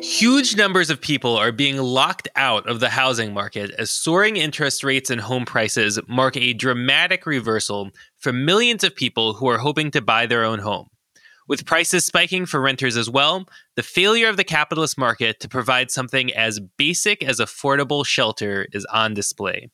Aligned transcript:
Huge 0.00 0.56
numbers 0.56 0.90
of 0.90 1.00
people 1.00 1.36
are 1.36 1.52
being 1.52 1.78
locked 1.78 2.28
out 2.36 2.68
of 2.68 2.80
the 2.80 2.90
housing 2.90 3.32
market 3.32 3.70
as 3.78 3.90
soaring 3.90 4.36
interest 4.36 4.84
rates 4.84 5.08
and 5.10 5.20
home 5.20 5.44
prices 5.44 5.98
mark 6.06 6.36
a 6.36 6.52
dramatic 6.52 7.24
reversal 7.24 7.90
for 8.18 8.32
millions 8.32 8.84
of 8.84 8.94
people 8.94 9.32
who 9.32 9.48
are 9.48 9.58
hoping 9.58 9.90
to 9.90 10.02
buy 10.02 10.26
their 10.26 10.44
own 10.44 10.58
home. 10.58 10.88
With 11.48 11.64
prices 11.64 12.04
spiking 12.04 12.44
for 12.44 12.60
renters 12.60 12.96
as 12.96 13.08
well, 13.08 13.48
the 13.74 13.82
failure 13.82 14.28
of 14.28 14.36
the 14.36 14.44
capitalist 14.44 14.98
market 14.98 15.40
to 15.40 15.48
provide 15.48 15.90
something 15.90 16.32
as 16.34 16.60
basic 16.76 17.24
as 17.24 17.40
affordable 17.40 18.04
shelter 18.04 18.66
is 18.72 18.84
on 18.86 19.14
display. 19.14 19.70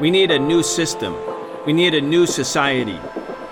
We 0.00 0.10
need 0.10 0.30
a 0.30 0.38
new 0.38 0.62
system. 0.62 1.16
We 1.66 1.72
need 1.72 1.94
a 1.94 2.00
new 2.00 2.26
society. 2.26 2.98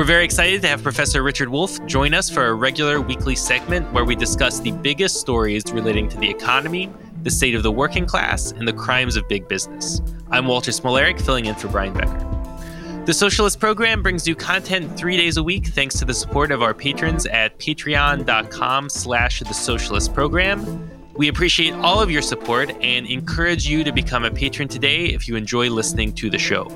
We're 0.00 0.06
very 0.06 0.24
excited 0.24 0.62
to 0.62 0.68
have 0.68 0.82
Professor 0.82 1.22
Richard 1.22 1.50
Wolff 1.50 1.78
join 1.84 2.14
us 2.14 2.30
for 2.30 2.46
a 2.46 2.54
regular 2.54 3.02
weekly 3.02 3.36
segment 3.36 3.92
where 3.92 4.02
we 4.02 4.16
discuss 4.16 4.58
the 4.58 4.72
biggest 4.72 5.20
stories 5.20 5.62
relating 5.74 6.08
to 6.08 6.16
the 6.16 6.30
economy, 6.30 6.90
the 7.22 7.30
state 7.30 7.54
of 7.54 7.62
the 7.62 7.70
working 7.70 8.06
class, 8.06 8.50
and 8.52 8.66
the 8.66 8.72
crimes 8.72 9.16
of 9.16 9.28
big 9.28 9.46
business. 9.46 10.00
I'm 10.30 10.46
Walter 10.46 10.70
Smolarek, 10.70 11.20
filling 11.20 11.44
in 11.44 11.54
for 11.54 11.68
Brian 11.68 11.92
Becker. 11.92 13.04
The 13.04 13.12
Socialist 13.12 13.60
Program 13.60 14.02
brings 14.02 14.26
you 14.26 14.34
content 14.34 14.96
three 14.96 15.18
days 15.18 15.36
a 15.36 15.42
week 15.42 15.66
thanks 15.66 15.98
to 15.98 16.06
the 16.06 16.14
support 16.14 16.50
of 16.50 16.62
our 16.62 16.72
patrons 16.72 17.26
at 17.26 17.58
patreon.com 17.58 18.88
slash 18.88 19.40
the 19.40 19.52
Socialist 19.52 20.14
Program. 20.14 20.90
We 21.12 21.28
appreciate 21.28 21.74
all 21.74 22.00
of 22.00 22.10
your 22.10 22.22
support 22.22 22.70
and 22.80 23.06
encourage 23.06 23.68
you 23.68 23.84
to 23.84 23.92
become 23.92 24.24
a 24.24 24.30
patron 24.30 24.66
today 24.66 25.08
if 25.08 25.28
you 25.28 25.36
enjoy 25.36 25.68
listening 25.68 26.14
to 26.14 26.30
the 26.30 26.38
show. 26.38 26.74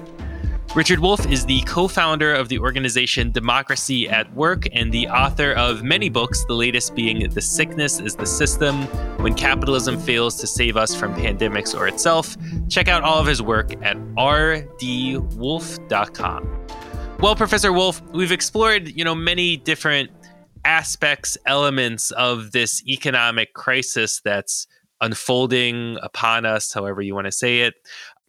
Richard 0.75 0.98
Wolff 0.98 1.25
is 1.30 1.47
the 1.47 1.61
co 1.62 1.86
founder 1.86 2.34
of 2.34 2.48
the 2.48 2.58
organization 2.58 3.30
Democracy 3.30 4.08
at 4.08 4.34
Work 4.34 4.67
and 4.72 4.91
the 4.91 5.06
author 5.06 5.53
of 5.53 5.84
many 5.84 6.08
books, 6.08 6.44
the 6.47 6.55
latest 6.55 6.97
being 6.97 7.30
The 7.30 7.41
Sickness 7.41 8.00
is 8.00 8.17
the 8.17 8.27
System 8.27 8.83
When 9.22 9.34
Capitalism 9.34 10.00
Fails 10.00 10.34
to 10.41 10.48
Save 10.48 10.77
Us 10.77 10.92
from 10.92 11.14
Pandemics 11.14 11.78
or 11.78 11.86
Itself. 11.86 12.36
Check 12.69 12.89
out 12.89 13.05
all 13.05 13.20
of 13.20 13.27
his 13.28 13.41
work 13.41 13.72
at 13.84 13.97
rdwolff.com. 14.17 14.67
Well, 17.20 17.36
Professor 17.36 17.72
Wolff, 17.72 18.02
we've 18.11 18.33
explored, 18.33 18.89
you 18.89 19.05
know, 19.05 19.14
many 19.14 19.56
different 19.56 20.11
aspects, 20.64 21.39
elements 21.47 22.11
of 22.11 22.50
this 22.50 22.84
economic 22.89 23.55
crisis 23.55 24.20
that's 24.25 24.67
unfolding 25.00 25.98
upon 26.02 26.47
us, 26.47 26.72
however 26.72 27.02
you 27.02 27.14
want 27.14 27.27
to 27.27 27.33
say 27.33 27.61
it. 27.61 27.75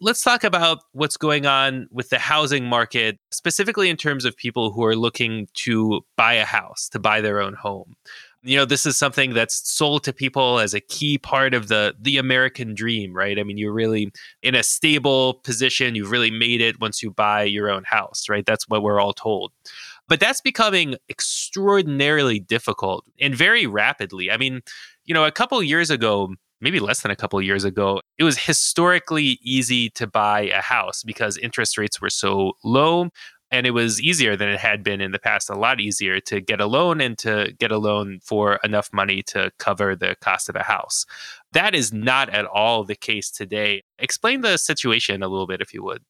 Let's 0.01 0.21
talk 0.21 0.43
about 0.43 0.79
what's 0.91 1.15
going 1.15 1.45
on 1.45 1.87
with 1.89 2.09
the 2.09 2.19
housing 2.19 2.65
market, 2.65 3.17
specifically 3.31 3.89
in 3.89 3.95
terms 3.95 4.25
of 4.25 4.35
people 4.35 4.71
who 4.71 4.83
are 4.83 4.95
looking 4.95 5.47
to 5.53 6.01
buy 6.17 6.33
a 6.33 6.43
house, 6.43 6.89
to 6.89 6.99
buy 6.99 7.21
their 7.21 7.39
own 7.39 7.53
home. 7.53 7.95
You 8.43 8.57
know, 8.57 8.65
this 8.65 8.85
is 8.85 8.97
something 8.97 9.33
that's 9.33 9.67
sold 9.71 10.03
to 10.03 10.13
people 10.13 10.59
as 10.59 10.73
a 10.73 10.81
key 10.81 11.17
part 11.17 11.53
of 11.53 11.69
the 11.69 11.95
the 11.99 12.17
American 12.17 12.75
dream, 12.75 13.13
right? 13.13 13.39
I 13.39 13.43
mean, 13.43 13.57
you're 13.57 13.73
really 13.73 14.11
in 14.43 14.53
a 14.53 14.63
stable 14.63 15.35
position, 15.45 15.95
you've 15.95 16.11
really 16.11 16.29
made 16.29 16.59
it 16.59 16.81
once 16.81 17.01
you 17.01 17.09
buy 17.09 17.43
your 17.43 17.69
own 17.69 17.85
house, 17.85 18.27
right? 18.27 18.45
That's 18.45 18.67
what 18.67 18.83
we're 18.83 18.99
all 18.99 19.13
told. 19.13 19.53
But 20.09 20.19
that's 20.19 20.41
becoming 20.41 20.97
extraordinarily 21.09 22.39
difficult 22.39 23.05
and 23.19 23.33
very 23.33 23.65
rapidly. 23.65 24.29
I 24.29 24.37
mean, 24.37 24.61
you 25.05 25.13
know, 25.13 25.25
a 25.25 25.31
couple 25.31 25.63
years 25.63 25.89
ago, 25.89 26.35
maybe 26.65 26.79
less 26.79 27.01
than 27.01 27.11
a 27.11 27.15
couple 27.15 27.39
years 27.43 27.63
ago, 27.63 28.01
it 28.17 28.23
was 28.23 28.39
historically 28.39 29.37
easy 29.43 29.91
to 29.91 30.07
buy 30.07 30.41
a 30.49 30.61
house 30.61 31.03
because 31.03 31.37
interest 31.37 31.77
rates 31.77 32.01
were 32.01 32.09
so 32.09 32.53
low. 32.63 33.09
And 33.51 33.67
it 33.67 33.71
was 33.71 34.01
easier 34.01 34.35
than 34.35 34.49
it 34.49 34.59
had 34.59 34.83
been 34.83 34.99
in 34.99 35.11
the 35.11 35.19
past, 35.19 35.51
a 35.51 35.53
lot 35.53 35.79
easier 35.79 36.19
to 36.21 36.41
get 36.41 36.59
a 36.59 36.65
loan 36.65 36.99
and 36.99 37.15
to 37.19 37.53
get 37.59 37.71
a 37.71 37.77
loan 37.77 38.19
for 38.23 38.59
enough 38.63 38.89
money 38.91 39.21
to 39.27 39.51
cover 39.59 39.95
the 39.95 40.15
cost 40.19 40.49
of 40.49 40.55
a 40.55 40.63
house. 40.63 41.05
That 41.51 41.75
is 41.75 41.93
not 41.93 42.29
at 42.31 42.45
all 42.45 42.83
the 42.83 42.95
case 42.95 43.29
today. 43.29 43.83
Explain 43.99 44.41
the 44.41 44.57
situation 44.57 45.21
a 45.21 45.27
little 45.27 45.45
bit, 45.45 45.61
if 45.61 45.71
you 45.71 45.83
would. 45.83 46.01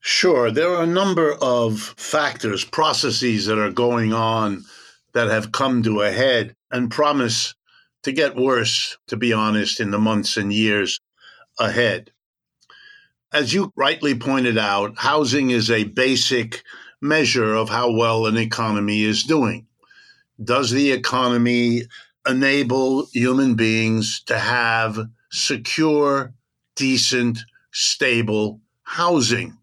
Sure. 0.00 0.52
There 0.52 0.70
are 0.70 0.84
a 0.84 0.86
number 0.86 1.34
of 1.42 1.80
factors, 1.80 2.64
processes 2.64 3.46
that 3.46 3.58
are 3.58 3.72
going 3.72 4.12
on 4.12 4.64
that 5.12 5.28
have 5.28 5.50
come 5.50 5.82
to 5.82 6.02
a 6.02 6.12
head 6.12 6.54
and 6.70 6.90
promise 6.90 7.56
to 8.06 8.12
get 8.12 8.36
worse, 8.36 8.96
to 9.08 9.16
be 9.16 9.32
honest, 9.32 9.80
in 9.80 9.90
the 9.90 9.98
months 9.98 10.36
and 10.36 10.52
years 10.52 11.00
ahead. 11.58 12.12
As 13.32 13.52
you 13.52 13.72
rightly 13.74 14.14
pointed 14.14 14.56
out, 14.56 14.96
housing 14.96 15.50
is 15.50 15.72
a 15.72 15.82
basic 15.82 16.62
measure 17.00 17.52
of 17.52 17.68
how 17.68 17.90
well 17.90 18.26
an 18.26 18.36
economy 18.36 19.02
is 19.02 19.24
doing. 19.24 19.66
Does 20.42 20.70
the 20.70 20.92
economy 20.92 21.82
enable 22.24 23.06
human 23.06 23.56
beings 23.56 24.22
to 24.26 24.38
have 24.38 25.00
secure, 25.32 26.32
decent, 26.76 27.40
stable 27.72 28.60
housing? 28.84 29.58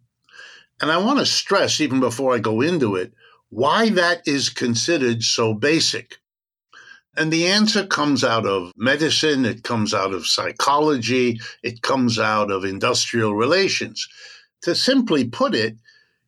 And 0.81 0.91
I 0.91 0.97
want 0.97 1.19
to 1.19 1.25
stress, 1.25 1.79
even 1.79 2.01
before 2.01 2.35
I 2.35 2.39
go 2.39 2.59
into 2.59 2.97
it, 2.97 3.13
why 3.47 3.87
that 3.91 4.27
is 4.27 4.49
considered 4.49 5.23
so 5.23 5.53
basic. 5.53 6.17
And 7.15 7.31
the 7.31 7.47
answer 7.47 7.85
comes 7.85 8.23
out 8.23 8.45
of 8.45 8.71
medicine, 8.75 9.45
it 9.45 9.63
comes 9.63 9.93
out 9.93 10.13
of 10.13 10.25
psychology, 10.25 11.39
it 11.61 11.81
comes 11.81 12.17
out 12.17 12.49
of 12.49 12.65
industrial 12.65 13.35
relations. 13.35 14.07
To 14.63 14.73
simply 14.73 15.25
put 15.25 15.53
it, 15.53 15.77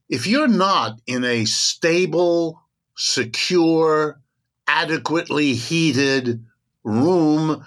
if 0.10 0.28
you're 0.28 0.48
not 0.48 1.00
in 1.08 1.24
a 1.24 1.46
stable, 1.46 2.62
secure, 2.96 4.20
adequately 4.68 5.54
heated 5.54 6.46
room, 6.84 7.66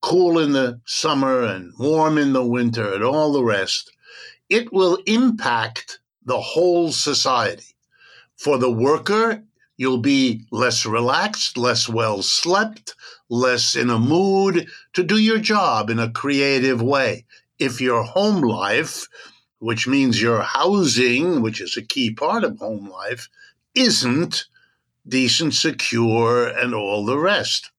cool 0.00 0.38
in 0.38 0.52
the 0.52 0.80
summer 0.84 1.42
and 1.42 1.72
warm 1.78 2.18
in 2.18 2.32
the 2.32 2.44
winter 2.44 2.94
and 2.94 3.02
all 3.02 3.32
the 3.32 3.44
rest, 3.44 3.90
it 4.48 4.72
will 4.72 4.98
impact 5.06 5.98
the 6.24 6.40
whole 6.40 6.92
society. 6.92 7.74
For 8.36 8.58
the 8.58 8.70
worker, 8.70 9.42
You'll 9.80 9.96
be 9.96 10.44
less 10.50 10.84
relaxed, 10.84 11.56
less 11.56 11.88
well 11.88 12.20
slept, 12.20 12.94
less 13.30 13.74
in 13.74 13.88
a 13.88 13.98
mood 13.98 14.68
to 14.92 15.02
do 15.02 15.16
your 15.16 15.38
job 15.38 15.88
in 15.88 15.98
a 15.98 16.10
creative 16.10 16.82
way. 16.82 17.24
If 17.58 17.80
your 17.80 18.02
home 18.02 18.42
life, 18.42 19.06
which 19.58 19.88
means 19.88 20.20
your 20.20 20.42
housing, 20.42 21.40
which 21.40 21.62
is 21.62 21.78
a 21.78 21.82
key 21.82 22.12
part 22.12 22.44
of 22.44 22.58
home 22.58 22.90
life, 22.90 23.30
isn't 23.74 24.44
decent, 25.08 25.54
secure, 25.54 26.46
and 26.46 26.74
all 26.74 27.06
the 27.06 27.18
rest. 27.18 27.70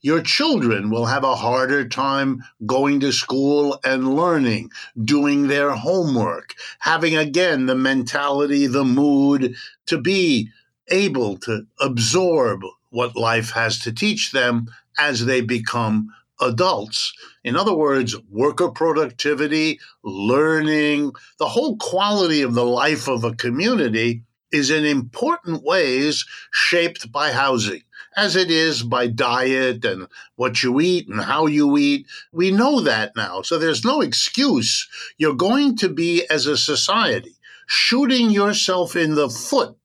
Your 0.00 0.22
children 0.22 0.88
will 0.88 1.04
have 1.04 1.22
a 1.22 1.36
harder 1.36 1.86
time 1.86 2.42
going 2.64 2.98
to 3.00 3.12
school 3.12 3.78
and 3.84 4.16
learning, 4.16 4.70
doing 5.04 5.48
their 5.48 5.72
homework, 5.72 6.54
having 6.78 7.14
again 7.14 7.66
the 7.66 7.74
mentality, 7.74 8.66
the 8.66 8.84
mood 8.84 9.54
to 9.84 9.98
be 10.00 10.48
able 10.88 11.36
to 11.38 11.66
absorb 11.80 12.62
what 12.90 13.16
life 13.16 13.50
has 13.50 13.78
to 13.80 13.92
teach 13.92 14.32
them 14.32 14.66
as 14.98 15.24
they 15.24 15.40
become 15.40 16.08
adults. 16.40 17.12
In 17.44 17.56
other 17.56 17.74
words, 17.74 18.16
worker 18.30 18.68
productivity, 18.68 19.80
learning, 20.02 21.12
the 21.38 21.48
whole 21.48 21.76
quality 21.76 22.42
of 22.42 22.54
the 22.54 22.64
life 22.64 23.08
of 23.08 23.24
a 23.24 23.34
community 23.34 24.22
is 24.50 24.70
in 24.70 24.84
important 24.84 25.62
ways 25.62 26.26
shaped 26.50 27.10
by 27.10 27.32
housing, 27.32 27.82
as 28.16 28.36
it 28.36 28.50
is 28.50 28.82
by 28.82 29.06
diet 29.06 29.84
and 29.84 30.06
what 30.36 30.62
you 30.62 30.78
eat 30.80 31.08
and 31.08 31.22
how 31.22 31.46
you 31.46 31.78
eat. 31.78 32.06
We 32.32 32.50
know 32.50 32.80
that 32.80 33.16
now. 33.16 33.42
So 33.42 33.58
there's 33.58 33.84
no 33.84 34.02
excuse. 34.02 34.86
You're 35.16 35.34
going 35.34 35.76
to 35.78 35.88
be, 35.88 36.26
as 36.28 36.46
a 36.46 36.56
society, 36.56 37.34
shooting 37.66 38.30
yourself 38.30 38.94
in 38.94 39.14
the 39.14 39.30
foot 39.30 39.76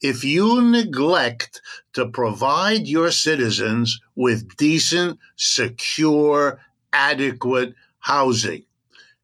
if 0.00 0.24
you 0.24 0.62
neglect 0.62 1.60
to 1.94 2.08
provide 2.08 2.86
your 2.86 3.10
citizens 3.10 3.98
with 4.14 4.56
decent, 4.56 5.18
secure, 5.36 6.60
adequate 6.92 7.74
housing. 7.98 8.64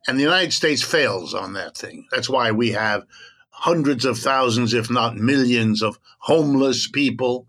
And 0.08 0.18
the 0.18 0.24
United 0.24 0.52
States 0.52 0.82
fails 0.82 1.34
on 1.34 1.52
that 1.52 1.76
thing. 1.76 2.06
That's 2.10 2.28
why 2.28 2.50
we 2.50 2.72
have 2.72 3.04
hundreds 3.50 4.04
of 4.04 4.18
thousands, 4.18 4.74
if 4.74 4.90
not 4.90 5.16
millions, 5.16 5.82
of 5.82 5.98
homeless 6.18 6.88
people. 6.88 7.46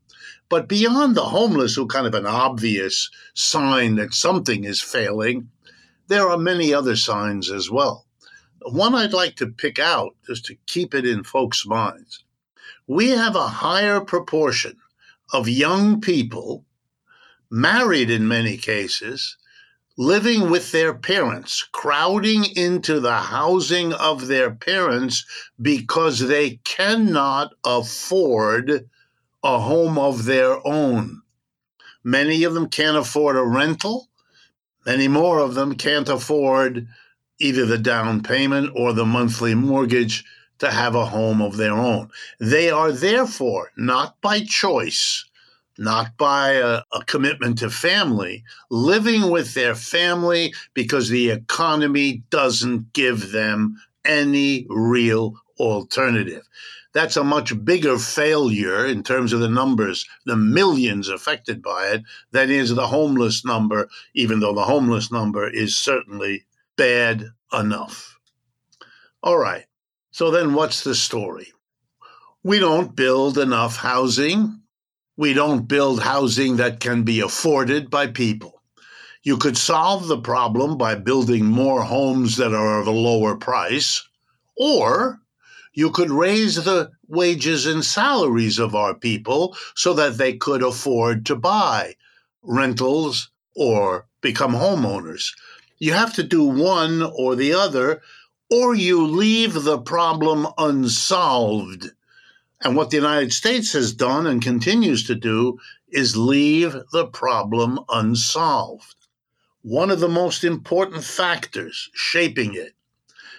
But 0.50 0.68
beyond 0.68 1.16
the 1.16 1.24
homeless, 1.24 1.74
who 1.74 1.88
kind 1.88 2.06
of 2.06 2.14
an 2.14 2.28
obvious 2.28 3.10
sign 3.34 3.96
that 3.96 4.14
something 4.14 4.66
is 4.66 4.82
failing, 4.82 5.50
there 6.08 6.30
are 6.30 6.38
many 6.38 6.74
other 6.74 6.96
signs 6.96 7.50
as 7.50 7.72
well. 7.72 8.06
One 8.62 8.94
I'd 8.94 9.14
like 9.14 9.36
to 9.38 9.48
pick 9.48 9.80
out, 9.80 10.16
just 10.28 10.46
to 10.46 10.56
keep 10.68 10.94
it 10.94 11.06
in 11.06 11.24
folks' 11.24 11.66
minds. 11.66 12.24
We 12.88 13.10
have 13.10 13.36
a 13.36 13.48
higher 13.48 14.02
proportion 14.02 14.78
of 15.32 15.48
young 15.48 16.02
people, 16.02 16.66
married 17.50 18.10
in 18.10 18.28
many 18.28 18.58
cases, 18.58 19.38
living 19.98 20.50
with 20.50 20.72
their 20.72 20.94
parents, 20.94 21.64
crowding 21.72 22.44
into 22.56 23.00
the 23.00 23.16
housing 23.16 23.94
of 23.94 24.28
their 24.28 24.52
parents 24.52 25.26
because 25.62 26.20
they 26.20 26.60
cannot 26.66 27.54
afford 27.64 28.90
a 29.44 29.60
home 29.60 29.98
of 29.98 30.26
their 30.26 30.66
own. 30.68 31.22
Many 32.04 32.44
of 32.44 32.54
them 32.54 32.68
can't 32.68 32.98
afford 32.98 33.38
a 33.38 33.44
rental. 33.44 34.10
Many 34.86 35.08
more 35.08 35.40
of 35.40 35.54
them 35.54 35.76
can't 35.76 36.10
afford 36.10 36.88
either 37.40 37.66
the 37.66 37.78
down 37.78 38.24
payment 38.24 38.72
or 38.76 38.92
the 38.92 39.06
monthly 39.06 39.56
mortgage 39.56 40.26
to 40.64 40.72
have 40.72 40.96
a 40.96 41.06
home 41.06 41.42
of 41.42 41.58
their 41.58 41.74
own. 41.74 42.10
They 42.40 42.70
are 42.70 42.92
therefore, 42.92 43.72
not 43.76 44.20
by 44.22 44.42
choice, 44.42 45.26
not 45.78 46.16
by 46.18 46.54
a, 46.54 46.82
a, 46.94 47.04
commitment 47.06 47.58
to 47.60 47.70
family, 47.70 48.44
living 48.70 49.30
with 49.30 49.54
their 49.54 49.76
family 49.76 50.54
because 50.74 51.10
the 51.10 51.32
economy 51.32 52.24
doesn't 52.30 52.94
give 52.94 53.32
them 53.32 53.82
any 54.06 54.66
real 54.70 55.36
alternative. 55.60 56.48
That's 56.94 57.18
a 57.18 57.24
much 57.24 57.66
bigger 57.66 57.98
failure 57.98 58.86
in 58.86 59.04
terms 59.04 59.34
of 59.34 59.42
the 59.42 59.50
numbers, 59.50 60.08
the 60.26 60.38
millions 60.38 61.10
affected 61.10 61.62
by 61.62 61.88
it, 61.88 62.04
than 62.32 62.52
is 62.52 62.74
the 62.74 62.88
homeless 62.88 63.44
number, 63.44 63.90
even 64.14 64.40
though 64.40 64.54
the 64.54 64.64
homeless 64.64 65.12
number 65.12 65.50
is 65.50 65.78
certainly 65.78 66.46
bad 66.78 67.32
enough. 67.52 68.18
All 69.24 69.38
right. 69.38 69.66
So 70.14 70.32
then 70.32 70.54
what's 70.54 70.86
the 70.86 70.96
story? 70.96 71.52
We 72.42 72.60
don't 72.60 72.96
build 72.96 73.38
enough 73.38 73.76
housing 73.76 74.64
we 75.16 75.34
don't 75.34 75.68
build 75.68 76.02
housing 76.02 76.58
that 76.58 76.80
can 76.80 77.04
be 77.04 77.20
afforded 77.20 77.90
by 77.92 78.08
people. 78.08 78.62
You 79.22 79.38
could 79.38 79.58
solve 79.58 80.08
the 80.08 80.18
problem 80.18 80.76
by 80.76 80.96
building 80.96 81.46
more 81.46 81.84
homes 81.84 82.38
that 82.38 82.54
are 82.54 82.80
of 82.80 82.88
a 82.88 82.92
lower 82.92 83.36
price, 83.36 84.08
or 84.58 85.20
you 85.74 85.92
could 85.92 86.10
raise 86.10 86.56
the 86.56 86.90
wages 87.08 87.68
and 87.68 87.86
salaries 87.86 88.58
of 88.58 88.74
our 88.74 88.96
people 88.96 89.56
so 89.76 89.94
that 89.94 90.18
they 90.18 90.34
could 90.34 90.64
afford 90.64 91.28
to 91.28 91.36
buy 91.36 91.96
rentals 92.42 93.30
or 93.56 94.08
become 94.22 94.54
homeowners. 94.54 95.32
You 95.78 95.94
have 95.94 96.14
to 96.16 96.24
do 96.24 96.44
one 96.44 97.04
or 97.04 97.36
the 97.36 97.54
other, 97.54 98.02
or 98.50 98.76
you 98.76 99.06
leave 99.06 99.54
the 99.64 99.80
problem 99.80 100.48
unsolved 100.58 101.92
and 102.64 102.78
what 102.78 102.90
the 102.90 102.98
United 102.98 103.34
States 103.34 103.74
has 103.74 103.94
done 103.94 104.26
and 104.26 104.42
continues 104.42 105.06
to 105.06 105.16
do 105.16 105.60
is 105.90 106.16
leave 106.16 106.76
the 106.92 107.06
problem 107.08 107.80
unsolved. 107.90 108.96
One 109.62 109.92
of 109.92 110.00
the 110.00 110.08
most 110.08 110.44
important 110.44 111.04
factors 111.04 111.90
shaping 111.94 112.56
it 112.56 112.74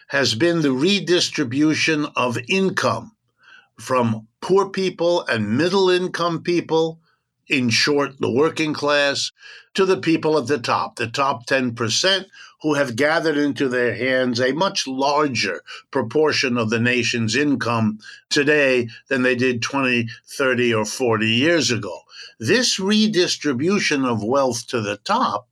has 0.08 0.34
been 0.34 0.60
the 0.60 0.72
redistribution 0.72 2.06
of 2.16 2.38
income 2.48 3.12
from 3.80 4.28
poor 4.40 4.68
people 4.68 5.22
and 5.22 5.56
middle 5.56 5.88
income 5.88 6.42
people, 6.42 7.00
in 7.48 7.70
short, 7.70 8.20
the 8.20 8.30
working 8.30 8.72
class, 8.72 9.32
to 9.74 9.84
the 9.84 9.96
people 9.96 10.38
at 10.38 10.46
the 10.46 10.58
top, 10.58 10.96
the 10.96 11.06
top 11.06 11.46
10%, 11.46 12.26
who 12.62 12.74
have 12.74 12.96
gathered 12.96 13.36
into 13.36 13.68
their 13.68 13.94
hands 13.94 14.40
a 14.40 14.52
much 14.52 14.86
larger 14.86 15.62
proportion 15.90 16.56
of 16.56 16.70
the 16.70 16.80
nation's 16.80 17.36
income 17.36 17.98
today 18.30 18.88
than 19.08 19.22
they 19.22 19.34
did 19.34 19.60
20, 19.60 20.08
30, 20.26 20.74
or 20.74 20.84
40 20.84 21.26
years 21.26 21.70
ago. 21.70 22.00
This 22.38 22.78
redistribution 22.78 24.04
of 24.04 24.24
wealth 24.24 24.66
to 24.68 24.80
the 24.80 24.96
top 24.98 25.48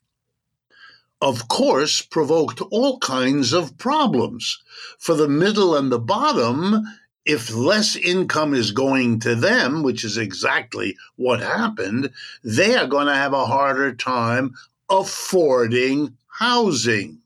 of 1.23 1.47
course, 1.47 2.03
provoked 2.03 2.61
all 2.73 2.99
kinds 2.99 3.53
of 3.53 3.79
problems. 3.79 4.61
For 4.99 5.15
the 5.15 5.29
middle 5.29 5.77
and 5.77 5.93
the 5.93 6.01
bottom, 6.01 6.85
if 7.25 7.55
less 7.55 7.97
income 7.97 8.55
is 8.55 8.73
going 8.73 9.21
to 9.21 9.35
them, 9.35 9.83
which 9.83 10.05
is 10.05 10.19
exactly 10.19 10.97
what 11.17 11.41
happened, 11.41 12.11
they 12.43 12.75
are 12.75 12.87
going 12.87 13.07
to 13.07 13.15
have 13.15 13.33
a 13.33 13.47
harder 13.47 13.95
time 13.95 14.55
affording 14.91 16.17
housing. 16.27 17.19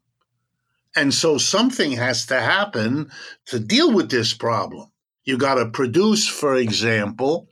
And 0.94 1.12
so 1.12 1.38
something 1.38 1.92
has 1.92 2.26
to 2.26 2.40
happen 2.40 3.10
to 3.46 3.58
deal 3.58 3.92
with 3.92 4.10
this 4.10 4.34
problem. 4.34 4.90
You 5.24 5.36
got 5.36 5.56
to 5.56 5.66
produce, 5.66 6.26
for 6.26 6.56
example, 6.56 7.48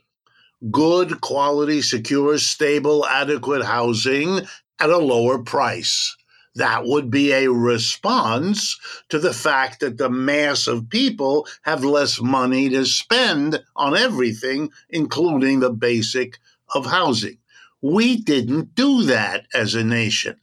good 0.71 1.21
quality, 1.21 1.81
secure, 1.81 2.37
stable, 2.37 3.05
adequate 3.05 3.63
housing 3.63 4.39
at 4.79 4.89
a 4.89 4.97
lower 4.97 5.39
price. 5.39 6.15
That 6.55 6.85
would 6.85 7.11
be 7.11 7.31
a 7.31 7.51
response 7.51 8.79
to 9.09 9.19
the 9.19 9.33
fact 9.33 9.81
that 9.81 9.97
the 9.97 10.09
mass 10.09 10.67
of 10.67 10.89
people 10.89 11.47
have 11.63 11.83
less 11.83 12.21
money 12.21 12.69
to 12.69 12.85
spend 12.85 13.61
on 13.75 13.97
everything, 13.97 14.71
including 14.89 15.59
the 15.59 15.71
basic 15.71 16.39
of 16.73 16.85
housing. 16.85 17.37
We 17.81 18.17
didn't 18.17 18.73
do 18.73 19.03
that 19.03 19.47
as 19.53 19.75
a 19.75 19.83
nation 19.83 20.37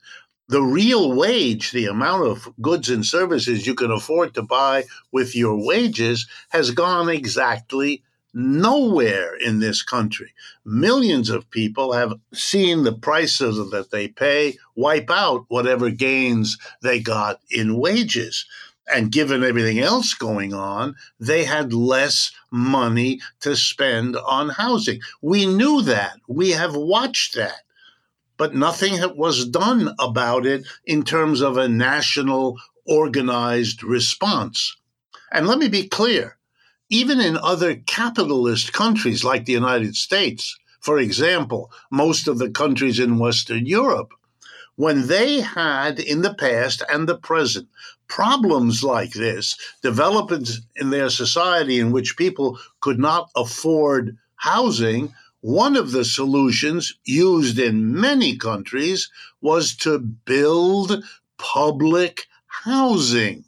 the 0.53 0.63
real 0.63 1.15
wage, 1.15 1.71
the 1.73 1.87
amount 1.87 2.27
of 2.27 2.53
goods 2.61 2.91
and 2.91 3.07
services 3.07 3.67
you 3.67 3.75
can 3.75 3.91
afford 3.91 4.35
to 4.35 4.43
buy 4.43 4.85
with 5.11 5.35
your 5.35 5.57
wages, 5.57 6.27
has 6.51 6.73
gone 6.73 7.09
exactly 7.09 8.03
nowhere 8.35 9.35
in 9.35 9.61
this 9.61 9.83
country. 9.83 10.33
Millions 10.65 11.31
of 11.31 11.51
people 11.51 11.93
have 11.93 12.15
seen 12.33 12.83
the 12.83 12.93
prices 12.93 13.57
that 13.71 13.91
they 13.91 14.09
pay 14.09 14.57
wipe 14.75 15.11
out 15.11 15.45
whatever 15.49 15.91
gains 15.91 16.59
they 16.83 17.01
got 17.01 17.41
in 17.51 17.77
wages. 17.77 18.47
And 18.93 19.13
given 19.13 19.45
everything 19.45 19.79
else 19.79 20.13
going 20.15 20.53
on, 20.53 20.97
they 21.21 21.45
had 21.45 21.73
less 21.73 22.33
money 22.51 23.21
to 23.41 23.55
spend 23.55 24.17
on 24.17 24.49
housing. 24.51 25.01
We 25.21 25.47
knew 25.47 25.83
that. 25.83 26.19
We 26.27 26.51
have 26.51 26.75
watched 26.75 27.35
that 27.37 27.63
but 28.43 28.57
nothing 28.57 28.99
was 29.17 29.47
done 29.47 29.95
about 30.01 30.47
it 30.47 30.67
in 30.85 31.05
terms 31.05 31.41
of 31.41 31.57
a 31.57 31.69
national 31.69 32.59
organized 32.85 33.85
response. 33.85 34.77
And 35.31 35.47
let 35.47 35.59
me 35.59 35.69
be 35.69 35.87
clear 35.87 36.37
even 36.93 37.23
in 37.23 37.39
other 37.39 37.77
capitalist 37.87 38.75
countries 38.75 39.25
like 39.25 39.47
the 39.47 39.53
United 39.53 39.97
States, 39.97 40.59
for 40.81 40.99
example, 40.99 41.73
most 41.91 42.29
of 42.29 42.37
the 42.37 42.51
countries 42.51 42.99
in 42.99 43.19
Western 43.19 43.65
Europe, 43.65 44.13
when 44.77 45.07
they 45.07 45.41
had 45.41 45.99
in 45.99 46.21
the 46.21 46.35
past 46.35 46.83
and 46.91 47.09
the 47.09 47.17
present 47.17 47.67
problems 48.09 48.85
like 48.85 49.15
this, 49.15 49.57
developments 49.83 50.61
in 50.77 50.91
their 50.91 51.09
society 51.09 51.79
in 51.79 51.93
which 51.93 52.19
people 52.19 52.59
could 52.81 52.99
not 52.99 53.31
afford 53.35 54.15
housing, 54.37 55.15
one 55.41 55.79
of 55.79 55.93
the 55.93 56.05
solutions 56.05 56.93
used 57.07 57.59
in 57.59 57.99
many 57.99 58.37
countries 58.37 59.11
was 59.41 59.75
to 59.77 59.99
build 59.99 61.03
public 61.39 62.27
housing. 62.49 63.47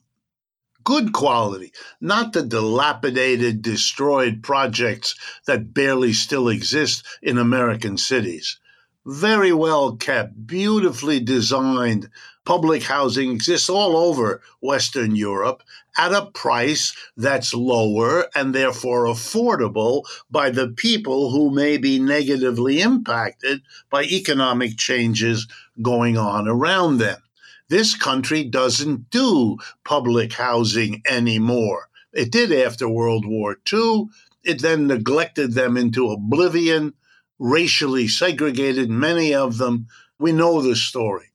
Good 0.84 1.12
quality, 1.12 1.72
not 2.00 2.32
the 2.34 2.42
dilapidated, 2.42 3.62
destroyed 3.62 4.42
projects 4.42 5.14
that 5.46 5.72
barely 5.72 6.12
still 6.12 6.48
exist 6.48 7.04
in 7.22 7.38
American 7.38 7.96
cities. 7.96 8.58
Very 9.06 9.52
well 9.52 9.96
kept, 9.96 10.46
beautifully 10.46 11.20
designed 11.20 12.08
public 12.44 12.82
housing 12.82 13.30
exists 13.32 13.68
all 13.70 13.96
over 13.96 14.42
Western 14.60 15.16
Europe 15.16 15.62
at 15.96 16.12
a 16.12 16.26
price 16.26 16.94
that's 17.16 17.54
lower 17.54 18.28
and 18.34 18.54
therefore 18.54 19.04
affordable 19.04 20.02
by 20.30 20.50
the 20.50 20.68
people 20.68 21.30
who 21.30 21.50
may 21.50 21.76
be 21.76 21.98
negatively 21.98 22.80
impacted 22.80 23.62
by 23.90 24.04
economic 24.04 24.76
changes 24.76 25.46
going 25.80 26.18
on 26.18 26.48
around 26.48 26.98
them. 26.98 27.18
This 27.68 27.94
country 27.94 28.44
doesn't 28.44 29.10
do 29.10 29.56
public 29.84 30.34
housing 30.34 31.02
anymore. 31.08 31.88
It 32.12 32.30
did 32.30 32.52
after 32.52 32.88
World 32.88 33.26
War 33.26 33.56
II. 33.72 34.06
It 34.44 34.60
then 34.60 34.86
neglected 34.86 35.54
them 35.54 35.76
into 35.76 36.10
oblivion, 36.10 36.94
racially 37.38 38.06
segregated 38.06 38.90
many 38.90 39.34
of 39.34 39.58
them. 39.58 39.88
We 40.18 40.32
know 40.32 40.60
the 40.60 40.76
story. 40.76 41.32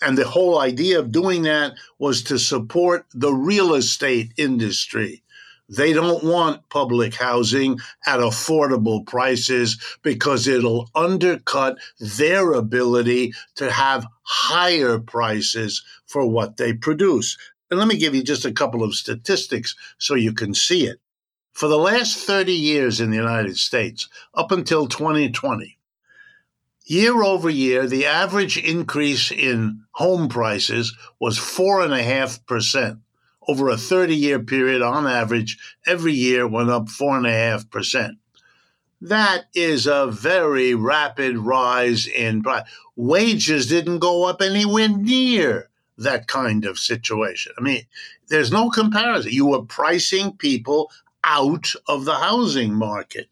And 0.00 0.16
the 0.16 0.28
whole 0.28 0.58
idea 0.58 0.98
of 0.98 1.10
doing 1.10 1.42
that 1.42 1.74
was 1.98 2.22
to 2.24 2.38
support 2.38 3.06
the 3.12 3.32
real 3.32 3.74
estate 3.74 4.32
industry, 4.36 5.22
They 5.68 5.92
don't 5.92 6.22
want 6.22 6.68
public 6.68 7.14
housing 7.14 7.80
at 8.06 8.20
affordable 8.20 9.04
prices 9.04 9.78
because 10.02 10.46
it'll 10.46 10.88
undercut 10.94 11.78
their 11.98 12.52
ability 12.52 13.32
to 13.56 13.70
have 13.70 14.06
higher 14.22 15.00
prices 15.00 15.82
for 16.06 16.24
what 16.24 16.56
they 16.56 16.72
produce. 16.72 17.36
And 17.68 17.80
let 17.80 17.88
me 17.88 17.96
give 17.96 18.14
you 18.14 18.22
just 18.22 18.44
a 18.44 18.52
couple 18.52 18.84
of 18.84 18.94
statistics 18.94 19.74
so 19.98 20.14
you 20.14 20.32
can 20.32 20.54
see 20.54 20.86
it. 20.86 21.00
For 21.52 21.68
the 21.68 21.78
last 21.78 22.18
30 22.18 22.52
years 22.52 23.00
in 23.00 23.10
the 23.10 23.16
United 23.16 23.56
States, 23.56 24.08
up 24.34 24.52
until 24.52 24.86
2020, 24.86 25.78
year 26.84 27.22
over 27.24 27.50
year, 27.50 27.88
the 27.88 28.06
average 28.06 28.56
increase 28.56 29.32
in 29.32 29.80
home 29.92 30.28
prices 30.28 30.96
was 31.18 31.38
4.5% 31.38 33.00
over 33.48 33.68
a 33.68 33.76
30 33.76 34.14
year 34.14 34.38
period, 34.38 34.82
on 34.82 35.06
average, 35.06 35.58
every 35.86 36.12
year 36.12 36.46
went 36.46 36.70
up 36.70 36.86
4.5%. 36.86 38.16
That 39.00 39.44
is 39.54 39.86
a 39.86 40.06
very 40.06 40.74
rapid 40.74 41.36
rise 41.36 42.06
in 42.06 42.42
price. 42.42 42.64
Wages 42.96 43.66
didn't 43.66 43.98
go 43.98 44.24
up 44.24 44.40
anywhere 44.40 44.88
near 44.88 45.68
that 45.98 46.26
kind 46.26 46.64
of 46.64 46.78
situation. 46.78 47.52
I 47.58 47.60
mean, 47.62 47.82
there's 48.28 48.50
no 48.50 48.70
comparison. 48.70 49.32
You 49.32 49.46
were 49.46 49.62
pricing 49.62 50.32
people 50.32 50.90
out 51.24 51.72
of 51.86 52.04
the 52.04 52.14
housing 52.14 52.74
market. 52.74 53.28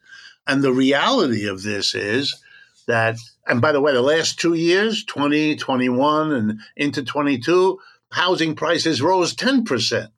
And 0.46 0.62
the 0.62 0.72
reality 0.72 1.46
of 1.46 1.62
this 1.62 1.94
is 1.94 2.42
that, 2.86 3.16
and 3.46 3.60
by 3.60 3.72
the 3.72 3.80
way, 3.80 3.92
the 3.92 4.02
last 4.02 4.38
two 4.38 4.54
years, 4.54 5.04
2021 5.04 6.32
and 6.32 6.60
into 6.76 7.02
22, 7.02 7.78
housing 8.14 8.54
prices 8.54 9.02
rose 9.02 9.34
10%, 9.34 10.08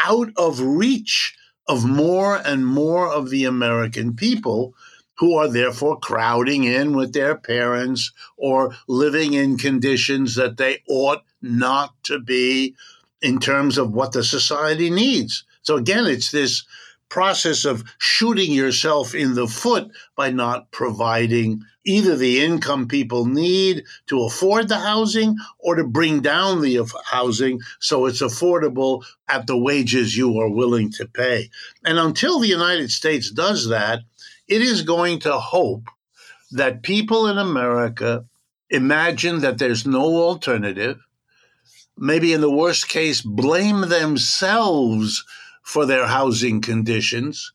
out 0.00 0.30
of 0.36 0.60
reach 0.60 1.36
of 1.68 1.84
more 1.84 2.36
and 2.36 2.66
more 2.66 3.06
of 3.06 3.28
the 3.28 3.44
American 3.44 4.14
people 4.14 4.74
who 5.18 5.36
are 5.36 5.48
therefore 5.48 5.98
crowding 6.00 6.64
in 6.64 6.96
with 6.96 7.12
their 7.12 7.36
parents 7.36 8.12
or 8.38 8.74
living 8.88 9.34
in 9.34 9.58
conditions 9.58 10.34
that 10.34 10.56
they 10.56 10.82
ought 10.88 11.22
not 11.42 11.94
to 12.02 12.18
be 12.18 12.74
in 13.20 13.38
terms 13.38 13.76
of 13.76 13.92
what 13.92 14.12
the 14.12 14.24
society 14.24 14.88
needs. 14.88 15.44
So 15.62 15.76
again, 15.76 16.06
it's 16.06 16.30
this 16.30 16.64
process 17.10 17.66
of 17.66 17.84
shooting 17.98 18.52
yourself 18.52 19.14
in 19.14 19.34
the 19.34 19.46
foot 19.46 19.90
by 20.16 20.30
not 20.30 20.70
providing 20.70 21.62
either 21.84 22.16
the 22.16 22.42
income 22.42 22.88
people 22.88 23.26
need 23.26 23.84
to 24.06 24.22
afford 24.24 24.68
the 24.68 24.78
housing 24.78 25.36
or 25.58 25.74
to 25.74 25.84
bring 25.84 26.20
down 26.20 26.60
the 26.60 26.80
housing 27.04 27.60
so 27.78 28.06
it's 28.06 28.22
affordable 28.22 29.04
at 29.28 29.46
the 29.46 29.56
wages 29.56 30.16
you 30.16 30.38
are 30.38 30.48
willing 30.48 30.90
to 30.90 31.06
pay. 31.06 31.50
And 31.84 31.98
until 31.98 32.40
the 32.40 32.48
United 32.48 32.90
States 32.90 33.30
does 33.30 33.68
that, 33.68 34.00
it 34.48 34.62
is 34.62 34.82
going 34.82 35.20
to 35.20 35.38
hope 35.38 35.88
that 36.50 36.82
people 36.82 37.26
in 37.28 37.38
America 37.38 38.24
imagine 38.70 39.40
that 39.40 39.58
there's 39.58 39.86
no 39.86 40.16
alternative, 40.16 40.98
maybe 41.96 42.32
in 42.32 42.40
the 42.40 42.50
worst 42.50 42.88
case, 42.88 43.20
blame 43.20 43.82
themselves 43.82 45.24
for 45.62 45.86
their 45.86 46.06
housing 46.06 46.60
conditions, 46.60 47.52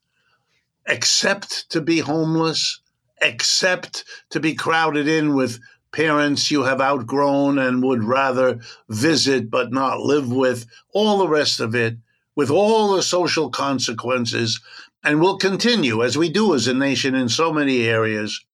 accept 0.88 1.70
to 1.70 1.82
be 1.82 2.00
homeless, 2.00 2.82
accept 3.22 4.04
to 4.30 4.40
be 4.40 4.54
crowded 4.56 5.08
in 5.08 5.36
with 5.36 5.60
parents 5.92 6.52
you 6.52 6.64
have 6.64 6.82
outgrown 6.82 7.58
and 7.58 7.84
would 7.84 8.04
rather 8.04 8.60
visit 8.90 9.50
but 9.50 9.72
not 9.72 10.00
live 10.00 10.32
with, 10.32 10.66
all 10.94 11.18
the 11.18 11.28
rest 11.28 11.60
of 11.60 11.74
it, 11.74 11.98
with 12.36 12.50
all 12.50 12.96
the 12.96 13.04
social 13.04 13.50
consequences, 13.50 14.62
and 15.04 15.20
will 15.20 15.38
continue, 15.38 16.04
as 16.04 16.18
we 16.18 16.30
do 16.30 16.54
as 16.54 16.68
a 16.68 16.74
nation 16.74 17.16
in 17.16 17.28
so 17.28 17.52
many 17.52 17.84
areas, 17.84 18.46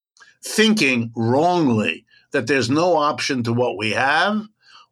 thinking 0.42 1.10
wrongly 1.16 2.04
that 2.32 2.46
there's 2.46 2.70
no 2.70 2.96
option 2.96 3.42
to 3.42 3.52
what 3.52 3.76
we 3.76 3.90
have, 3.90 4.42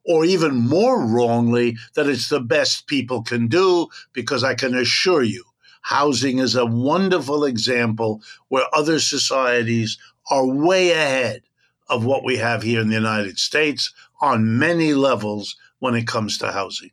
or 0.05 0.25
even 0.25 0.55
more 0.55 1.05
wrongly, 1.05 1.77
that 1.95 2.07
it's 2.09 2.29
the 2.29 2.41
best 2.41 2.87
people 2.87 3.23
can 3.23 3.49
do, 3.49 3.87
because 4.13 4.45
I 4.45 4.55
can 4.55 4.75
assure 4.75 5.23
you, 5.23 5.45
housing 5.85 6.39
is 6.39 6.57
a 6.57 6.65
wonderful 6.67 7.45
example 7.45 8.23
where 8.49 8.65
other 8.75 8.99
societies 8.99 9.99
are 10.31 10.47
way 10.47 10.91
ahead 10.91 11.43
of 11.89 12.07
what 12.07 12.25
we 12.25 12.37
have 12.39 12.63
here 12.63 12.81
in 12.81 12.89
the 12.89 12.95
United 12.95 13.39
States 13.39 13.93
on 14.23 14.59
many 14.59 14.95
levels 14.95 15.57
when 15.81 15.95
it 15.95 16.07
comes 16.07 16.39
to 16.39 16.51
housing. 16.51 16.91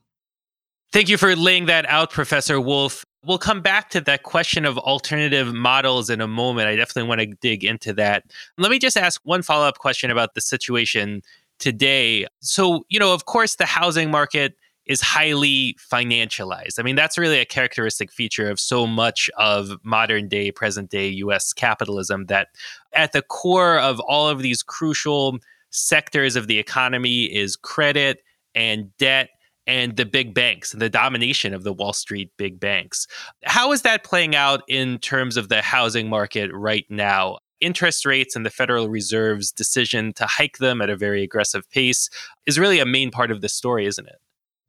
Thank 0.91 1.07
you 1.07 1.17
for 1.17 1.37
laying 1.37 1.67
that 1.67 1.85
out, 1.87 2.11
Professor 2.11 2.59
Wolff. 2.59 3.05
We'll 3.23 3.37
come 3.37 3.61
back 3.61 3.89
to 3.91 4.01
that 4.01 4.23
question 4.23 4.65
of 4.65 4.77
alternative 4.77 5.53
models 5.53 6.09
in 6.09 6.19
a 6.19 6.27
moment. 6.27 6.67
I 6.67 6.75
definitely 6.75 7.07
want 7.07 7.21
to 7.21 7.27
dig 7.27 7.63
into 7.63 7.93
that. 7.93 8.25
Let 8.57 8.71
me 8.71 8.79
just 8.79 8.97
ask 8.97 9.21
one 9.23 9.41
follow 9.41 9.65
up 9.65 9.77
question 9.77 10.11
about 10.11 10.33
the 10.33 10.41
situation 10.41 11.21
today. 11.59 12.27
So, 12.41 12.83
you 12.89 12.99
know, 12.99 13.13
of 13.13 13.23
course, 13.23 13.55
the 13.55 13.65
housing 13.65 14.11
market 14.11 14.55
is 14.91 14.99
highly 14.99 15.77
financialized. 15.79 16.77
I 16.77 16.83
mean, 16.83 16.97
that's 16.97 17.17
really 17.17 17.39
a 17.39 17.45
characteristic 17.45 18.11
feature 18.11 18.49
of 18.49 18.59
so 18.59 18.85
much 18.85 19.29
of 19.37 19.71
modern 19.83 20.27
day, 20.27 20.51
present 20.51 20.89
day 20.89 21.07
US 21.07 21.53
capitalism 21.53 22.25
that 22.25 22.49
at 22.91 23.13
the 23.13 23.21
core 23.21 23.79
of 23.79 24.01
all 24.01 24.27
of 24.27 24.41
these 24.41 24.61
crucial 24.61 25.37
sectors 25.69 26.35
of 26.35 26.47
the 26.47 26.59
economy 26.59 27.23
is 27.23 27.55
credit 27.55 28.19
and 28.53 28.95
debt 28.97 29.29
and 29.65 29.95
the 29.95 30.05
big 30.05 30.33
banks 30.33 30.73
and 30.73 30.81
the 30.81 30.89
domination 30.89 31.53
of 31.53 31.63
the 31.63 31.71
Wall 31.71 31.93
Street 31.93 32.29
big 32.35 32.59
banks. 32.59 33.07
How 33.45 33.71
is 33.71 33.83
that 33.83 34.03
playing 34.03 34.35
out 34.35 34.61
in 34.67 34.97
terms 34.97 35.37
of 35.37 35.47
the 35.47 35.61
housing 35.61 36.09
market 36.09 36.51
right 36.53 36.85
now? 36.89 37.37
Interest 37.61 38.05
rates 38.05 38.35
and 38.35 38.45
the 38.45 38.49
Federal 38.49 38.89
Reserve's 38.89 39.53
decision 39.53 40.11
to 40.13 40.25
hike 40.25 40.57
them 40.57 40.81
at 40.81 40.89
a 40.89 40.97
very 40.97 41.23
aggressive 41.23 41.69
pace 41.69 42.09
is 42.45 42.59
really 42.59 42.79
a 42.79 42.85
main 42.85 43.09
part 43.09 43.31
of 43.31 43.39
the 43.39 43.47
story, 43.47 43.85
isn't 43.85 44.07
it? 44.07 44.19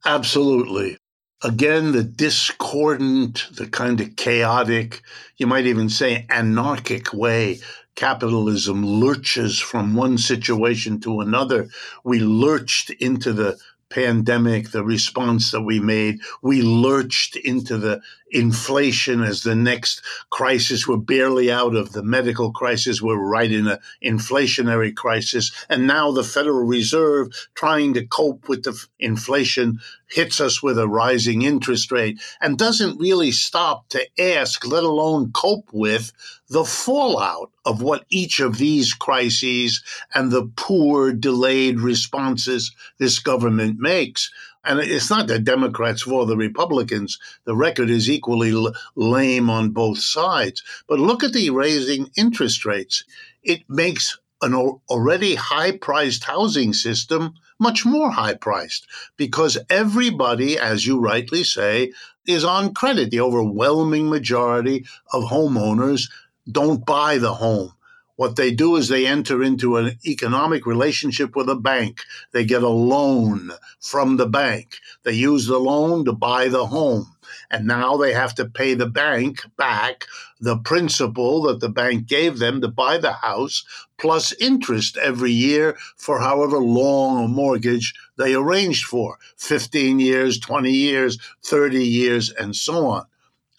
Absolutely. 0.05 0.97
Again, 1.45 1.93
the 1.93 2.05
discordant, 2.05 3.47
the 3.53 3.67
kind 3.67 4.01
of 4.01 4.15
chaotic, 4.17 5.03
you 5.39 5.47
might 5.47 5.67
even 5.67 5.89
say 5.89 6.27
anarchic 6.31 7.13
way 7.13 7.61
capitalism 7.95 8.87
lurches 8.87 9.59
from 9.59 9.95
one 9.95 10.17
situation 10.17 10.99
to 11.01 11.21
another. 11.21 11.69
We 12.05 12.21
lurched 12.21 12.89
into 12.91 13.33
the 13.35 13.59
pandemic, 13.91 14.71
the 14.71 14.83
response 14.83 15.51
that 15.51 15.61
we 15.63 15.79
made, 15.79 16.21
we 16.43 16.63
lurched 16.63 17.37
into 17.37 17.77
the 17.77 18.01
inflation 18.33 19.23
as 19.23 19.43
the 19.43 19.55
next 19.55 20.03
crisis. 20.31 20.89
We're 20.89 20.97
barely 20.97 21.53
out 21.53 21.77
of 21.77 21.93
the 21.93 22.03
medical 22.03 22.53
crisis. 22.53 23.01
We're 23.01 23.17
right 23.17 23.51
in 23.51 23.69
an 23.69 23.79
inflationary 24.05 24.95
crisis. 24.95 25.53
And 25.69 25.87
now 25.87 26.11
the 26.11 26.25
Federal 26.25 26.65
Reserve, 26.65 27.29
trying 27.55 27.95
to 27.95 28.07
cope 28.07 28.49
with 28.49 28.65
the 28.65 28.77
inflation, 28.99 29.79
hits 30.09 30.41
us 30.41 30.62
with 30.62 30.79
a 30.79 30.89
rising 30.89 31.43
interest 31.43 31.91
rate 31.91 32.21
and 32.41 32.59
doesn't 32.59 32.99
really 32.99 33.33
stop 33.33 33.89
to 33.91 34.07
ask, 34.21 34.67
let 34.67 34.85
alone 34.85 35.33
cope 35.33 35.69
with, 35.73 36.12
the 36.49 36.65
fallout 36.65 37.51
of 37.65 37.81
what 37.81 38.05
each 38.11 38.39
of 38.39 38.59
these 38.59 38.93
crises 38.93 39.83
and 40.15 40.31
the 40.31 40.51
poor, 40.57 41.12
delayed 41.12 41.81
responses 41.81 42.75
this 42.99 43.19
government 43.19 43.79
makes. 43.79 44.31
And 44.64 44.78
it's 44.78 45.11
not 45.11 45.26
the 45.26 45.38
Democrats 45.38 46.02
for 46.02 46.25
the 46.25 46.37
Republicans. 46.37 47.19
The 47.45 47.57
record 47.57 47.90
is 47.90 48.09
equally 48.09 48.52
l- 48.52 48.73
lame 48.95 49.50
on 49.50 49.71
both 49.71 49.99
sides. 49.99 50.62
But 50.87 51.00
look 51.00 51.25
at 51.25 51.33
the 51.33 51.50
raising 51.50 52.11
interest 52.16 52.64
rates. 52.64 53.04
It 53.42 53.62
makes 53.69 54.19
an 54.40 54.54
already 54.54 55.35
high 55.35 55.73
priced 55.76 56.25
housing 56.25 56.73
system 56.73 57.35
much 57.59 57.85
more 57.85 58.11
high 58.11 58.35
priced 58.35 58.87
because 59.16 59.57
everybody, 59.71 60.59
as 60.59 60.87
you 60.87 60.99
rightly 60.99 61.45
say, 61.45 61.92
is 62.26 62.45
on 62.45 62.75
credit. 62.75 63.11
The 63.11 63.21
overwhelming 63.21 64.11
majority 64.11 64.85
of 65.12 65.25
homeowners 65.25 66.11
don't 66.50 66.85
buy 66.85 67.19
the 67.19 67.35
home. 67.35 67.73
What 68.16 68.37
they 68.37 68.50
do 68.50 68.76
is 68.76 68.88
they 68.88 69.07
enter 69.07 69.42
into 69.42 69.76
an 69.76 69.99
economic 70.04 70.66
relationship 70.66 71.35
with 71.35 71.49
a 71.49 71.57
bank. 71.57 72.00
They 72.33 72.45
get 72.45 72.62
a 72.62 72.69
loan 72.69 73.52
from 73.81 74.16
the 74.16 74.28
bank. 74.28 74.76
They 75.02 75.12
use 75.12 75.47
the 75.47 75.59
loan 75.59 76.04
to 76.04 76.12
buy 76.12 76.49
the 76.49 76.66
home. 76.66 77.16
And 77.50 77.66
now 77.66 77.97
they 77.97 78.12
have 78.12 78.35
to 78.35 78.45
pay 78.45 78.75
the 78.75 78.87
bank 78.87 79.40
back 79.57 80.07
the 80.40 80.59
principal 80.59 81.42
that 81.42 81.61
the 81.61 81.69
bank 81.69 82.07
gave 82.07 82.38
them 82.38 82.61
to 82.61 82.69
buy 82.69 82.99
the 82.99 83.12
house 83.12 83.64
plus 83.97 84.33
interest 84.40 84.97
every 84.97 85.31
year 85.31 85.78
for 85.97 86.21
however 86.21 86.59
long 86.59 87.25
a 87.25 87.28
mortgage 87.28 87.95
they 88.19 88.35
arranged 88.35 88.85
for 88.85 89.19
15 89.37 90.00
years, 90.00 90.38
20 90.38 90.71
years, 90.71 91.19
30 91.45 91.85
years, 91.85 92.31
and 92.31 92.57
so 92.57 92.87
on. 92.87 93.07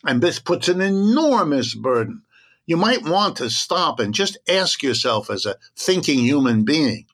And 0.03 0.21
this 0.21 0.39
puts 0.39 0.67
an 0.67 0.81
enormous 0.81 1.73
burden 1.73 2.23
you 2.65 2.77
might 2.77 3.03
want 3.03 3.35
to 3.37 3.49
stop 3.49 3.99
and 3.99 4.13
just 4.13 4.37
ask 4.47 4.81
yourself 4.83 5.29
as 5.29 5.45
a 5.45 5.55
thinking 5.75 6.19
human 6.19 6.63
being 6.63 7.05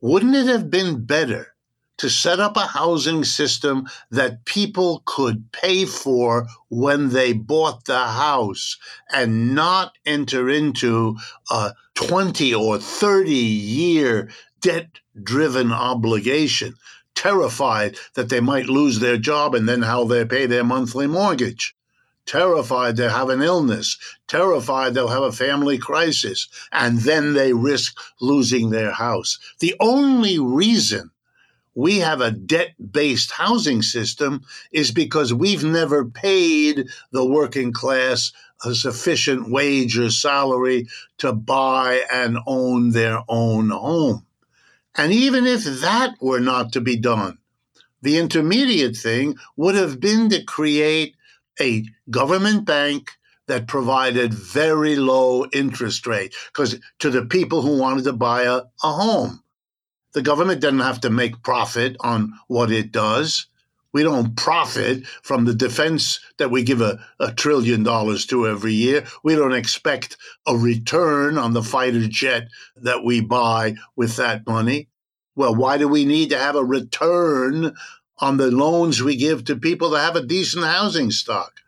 wouldn't 0.00 0.36
it 0.36 0.46
have 0.46 0.70
been 0.70 1.04
better 1.04 1.54
to 1.96 2.08
set 2.08 2.38
up 2.38 2.56
a 2.56 2.66
housing 2.66 3.24
system 3.24 3.88
that 4.10 4.44
people 4.44 5.02
could 5.04 5.50
pay 5.50 5.84
for 5.84 6.46
when 6.68 7.08
they 7.08 7.32
bought 7.32 7.84
the 7.84 7.98
house 7.98 8.78
and 9.12 9.54
not 9.54 9.98
enter 10.06 10.48
into 10.48 11.16
a 11.50 11.74
20 11.94 12.54
or 12.54 12.78
30 12.78 13.32
year 13.32 14.30
debt 14.60 15.00
driven 15.20 15.72
obligation, 15.72 16.74
terrified 17.16 17.96
that 18.14 18.28
they 18.28 18.40
might 18.40 18.66
lose 18.66 19.00
their 19.00 19.16
job 19.16 19.54
and 19.54 19.68
then 19.68 19.82
how 19.82 20.04
they 20.04 20.24
pay 20.24 20.46
their 20.46 20.64
monthly 20.64 21.08
mortgage 21.08 21.74
terrified 22.28 22.96
they'll 22.96 23.10
have 23.10 23.30
an 23.30 23.42
illness, 23.42 23.98
terrified 24.28 24.94
they'll 24.94 25.08
have 25.08 25.22
a 25.24 25.32
family 25.32 25.78
crisis, 25.78 26.46
and 26.70 26.98
then 27.00 27.32
they 27.32 27.52
risk 27.52 27.98
losing 28.20 28.70
their 28.70 28.92
house. 28.92 29.38
The 29.58 29.74
only 29.80 30.38
reason 30.38 31.10
we 31.74 31.98
have 31.98 32.20
a 32.20 32.30
debt 32.30 32.74
based 32.92 33.30
housing 33.30 33.82
system 33.82 34.42
is 34.72 34.90
because 34.90 35.32
we've 35.32 35.64
never 35.64 36.04
paid 36.04 36.86
the 37.12 37.24
working 37.24 37.72
class 37.72 38.32
a 38.64 38.74
sufficient 38.74 39.50
wage 39.50 39.96
or 39.96 40.10
salary 40.10 40.88
to 41.18 41.32
buy 41.32 42.02
and 42.12 42.38
own 42.46 42.90
their 42.90 43.22
own 43.28 43.70
home. 43.70 44.26
And 44.96 45.12
even 45.12 45.46
if 45.46 45.62
that 45.64 46.14
were 46.20 46.40
not 46.40 46.72
to 46.72 46.80
be 46.80 46.96
done, 46.96 47.38
the 48.02 48.18
intermediate 48.18 48.96
thing 48.96 49.36
would 49.56 49.76
have 49.76 50.00
been 50.00 50.28
to 50.30 50.42
create 50.42 51.14
a 51.60 51.84
government 52.10 52.64
bank 52.66 53.12
that 53.46 53.66
provided 53.66 54.34
very 54.34 54.96
low 54.96 55.46
interest 55.52 56.06
rate 56.06 56.34
because 56.52 56.78
to 56.98 57.10
the 57.10 57.24
people 57.24 57.62
who 57.62 57.78
wanted 57.78 58.04
to 58.04 58.12
buy 58.12 58.42
a, 58.42 58.62
a 58.82 58.92
home 58.92 59.42
the 60.12 60.22
government 60.22 60.60
doesn't 60.60 60.80
have 60.80 61.00
to 61.02 61.10
make 61.10 61.42
profit 61.42 61.96
on 62.00 62.32
what 62.48 62.72
it 62.72 62.92
does. 62.92 63.46
We 63.92 64.02
don't 64.02 64.36
profit 64.36 65.06
from 65.22 65.44
the 65.44 65.54
defense 65.54 66.20
that 66.38 66.50
we 66.50 66.62
give 66.62 66.80
a, 66.80 66.98
a 67.20 67.32
trillion 67.32 67.82
dollars 67.82 68.26
to 68.26 68.46
every 68.46 68.74
year. 68.74 69.04
We 69.22 69.34
don't 69.34 69.54
expect 69.54 70.16
a 70.46 70.56
return 70.56 71.38
on 71.38 71.52
the 71.52 71.62
fighter 71.62 72.06
jet 72.08 72.48
that 72.76 73.04
we 73.04 73.20
buy 73.20 73.76
with 73.96 74.16
that 74.16 74.46
money. 74.46 74.88
Well, 75.36 75.54
why 75.54 75.78
do 75.78 75.88
we 75.88 76.04
need 76.04 76.30
to 76.30 76.38
have 76.38 76.56
a 76.56 76.64
return 76.64 77.74
on 78.20 78.36
the 78.36 78.50
loans 78.50 79.02
we 79.02 79.16
give 79.16 79.44
to 79.44 79.56
people 79.56 79.90
to 79.90 79.98
have 79.98 80.16
a 80.16 80.24
decent 80.24 80.64
housing 80.64 81.10
stock? 81.10 81.60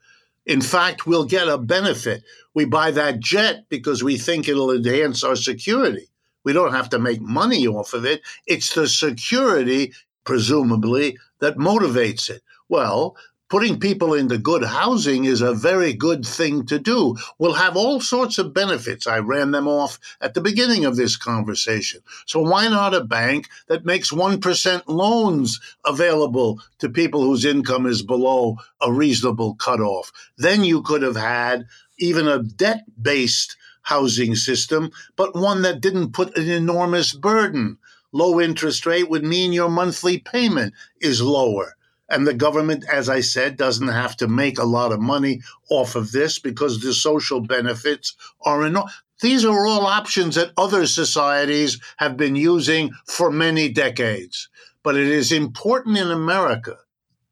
In 0.46 0.60
fact, 0.60 1.06
we'll 1.06 1.26
get 1.26 1.48
a 1.48 1.58
benefit. 1.58 2.24
We 2.54 2.64
buy 2.64 2.90
that 2.92 3.20
jet 3.20 3.66
because 3.68 4.02
we 4.02 4.18
think 4.18 4.48
it'll 4.48 4.72
enhance 4.72 5.22
our 5.22 5.36
security. 5.36 6.08
We 6.44 6.52
don't 6.52 6.72
have 6.72 6.88
to 6.90 6.98
make 6.98 7.20
money 7.20 7.66
off 7.66 7.92
of 7.92 8.04
it. 8.04 8.22
It's 8.46 8.74
the 8.74 8.88
security, 8.88 9.92
presumably, 10.24 11.18
that 11.40 11.56
motivates 11.56 12.30
it. 12.30 12.42
Well, 12.68 13.16
putting 13.50 13.80
people 13.80 14.14
into 14.14 14.38
good 14.38 14.64
housing 14.64 15.24
is 15.24 15.42
a 15.42 15.52
very 15.52 15.92
good 15.92 16.24
thing 16.24 16.64
to 16.64 16.78
do. 16.78 17.16
We'll 17.38 17.54
have 17.54 17.76
all 17.76 18.00
sorts 18.00 18.38
of 18.38 18.54
benefits. 18.54 19.08
I 19.08 19.18
ran 19.18 19.50
them 19.50 19.66
off 19.66 19.98
at 20.20 20.34
the 20.34 20.40
beginning 20.40 20.84
of 20.84 20.94
this 20.96 21.16
conversation. 21.16 22.00
So, 22.26 22.40
why 22.40 22.68
not 22.68 22.94
a 22.94 23.04
bank 23.04 23.48
that 23.66 23.84
makes 23.84 24.12
1% 24.12 24.82
loans 24.86 25.60
available 25.84 26.60
to 26.78 26.88
people 26.88 27.22
whose 27.22 27.44
income 27.44 27.86
is 27.86 28.02
below 28.02 28.56
a 28.80 28.92
reasonable 28.92 29.56
cutoff? 29.56 30.12
Then 30.38 30.62
you 30.62 30.82
could 30.82 31.02
have 31.02 31.16
had 31.16 31.66
even 31.98 32.28
a 32.28 32.42
debt 32.42 32.84
based 33.02 33.56
housing 33.82 34.36
system, 34.36 34.92
but 35.16 35.34
one 35.34 35.62
that 35.62 35.80
didn't 35.80 36.12
put 36.12 36.36
an 36.36 36.48
enormous 36.48 37.12
burden. 37.12 37.78
Low 38.12 38.40
interest 38.40 38.86
rate 38.86 39.10
would 39.10 39.24
mean 39.24 39.52
your 39.52 39.68
monthly 39.68 40.18
payment 40.18 40.74
is 41.00 41.20
lower. 41.20 41.76
And 42.10 42.26
the 42.26 42.34
government, 42.34 42.84
as 42.92 43.08
I 43.08 43.20
said, 43.20 43.56
doesn't 43.56 43.88
have 43.88 44.16
to 44.16 44.26
make 44.26 44.58
a 44.58 44.64
lot 44.64 44.92
of 44.92 45.00
money 45.00 45.40
off 45.70 45.94
of 45.94 46.10
this 46.10 46.40
because 46.40 46.80
the 46.80 46.92
social 46.92 47.40
benefits 47.40 48.16
are 48.42 48.66
enormous. 48.66 48.92
These 49.20 49.44
are 49.44 49.66
all 49.66 49.86
options 49.86 50.34
that 50.34 50.52
other 50.56 50.86
societies 50.86 51.78
have 51.98 52.16
been 52.16 52.34
using 52.36 52.92
for 53.06 53.30
many 53.30 53.68
decades. 53.68 54.48
But 54.82 54.96
it 54.96 55.08
is 55.08 55.30
important 55.30 55.98
in 55.98 56.10
America, 56.10 56.78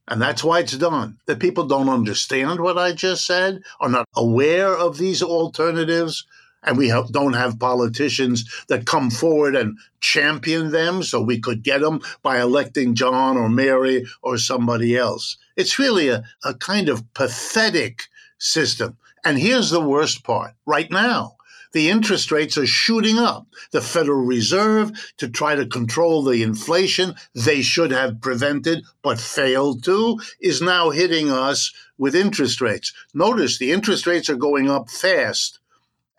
and 0.07 0.21
that's 0.21 0.45
why 0.45 0.61
it's 0.61 0.77
done, 0.77 1.19
that 1.27 1.41
people 1.41 1.67
don't 1.67 1.88
understand 1.88 2.61
what 2.61 2.77
I 2.77 2.93
just 2.93 3.27
said, 3.27 3.62
are 3.81 3.88
not 3.88 4.07
aware 4.14 4.77
of 4.77 4.99
these 4.99 5.23
alternatives, 5.23 6.27
and 6.69 6.77
we 6.77 6.89
have, 6.89 7.11
don't 7.11 7.33
have 7.33 7.59
politicians 7.59 8.45
that 8.69 8.85
come 8.85 9.11
forward 9.11 9.57
and 9.57 9.79
champion 10.01 10.71
them 10.71 11.03
so 11.03 11.19
we 11.19 11.41
could 11.41 11.63
get 11.63 11.81
them 11.81 12.03
by 12.23 12.43
electing 12.43 12.95
John 12.95 13.39
or 13.39 13.49
Mary 13.49 14.07
or 14.21 14.37
somebody 14.37 14.95
else. 14.95 15.39
It's 15.57 15.79
really 15.79 16.11
a, 16.11 16.25
a 16.45 16.53
kind 16.53 16.91
of 16.91 17.11
pathetic 17.15 18.03
system. 18.37 18.99
And 19.25 19.39
here's 19.39 19.71
the 19.71 19.81
worst 19.81 20.25
part 20.25 20.53
right 20.67 20.91
now. 20.91 21.37
The 21.73 21.89
interest 21.89 22.31
rates 22.31 22.59
are 22.59 22.67
shooting 22.67 23.19
up. 23.19 23.47
The 23.73 23.81
Federal 23.81 24.27
Reserve, 24.27 24.93
to 25.17 25.29
try 25.29 25.55
to 25.55 25.65
control 25.65 26.23
the 26.23 26.43
inflation 26.43 27.15
they 27.35 27.63
should 27.63 27.93
have 27.93 28.21
prevented 28.21 28.85
but 29.03 29.19
failed 29.19 29.85
to, 29.85 30.21
is 30.39 30.61
now 30.61 30.91
hitting 30.91 31.31
us 31.31 31.73
with 31.97 32.15
interest 32.15 32.61
rates. 32.61 32.93
Notice 33.15 33.57
the 33.59 33.73
interest 33.73 34.07
rates 34.07 34.29
are 34.29 34.37
going 34.37 34.71
up 34.71 34.91
fast 34.91 35.61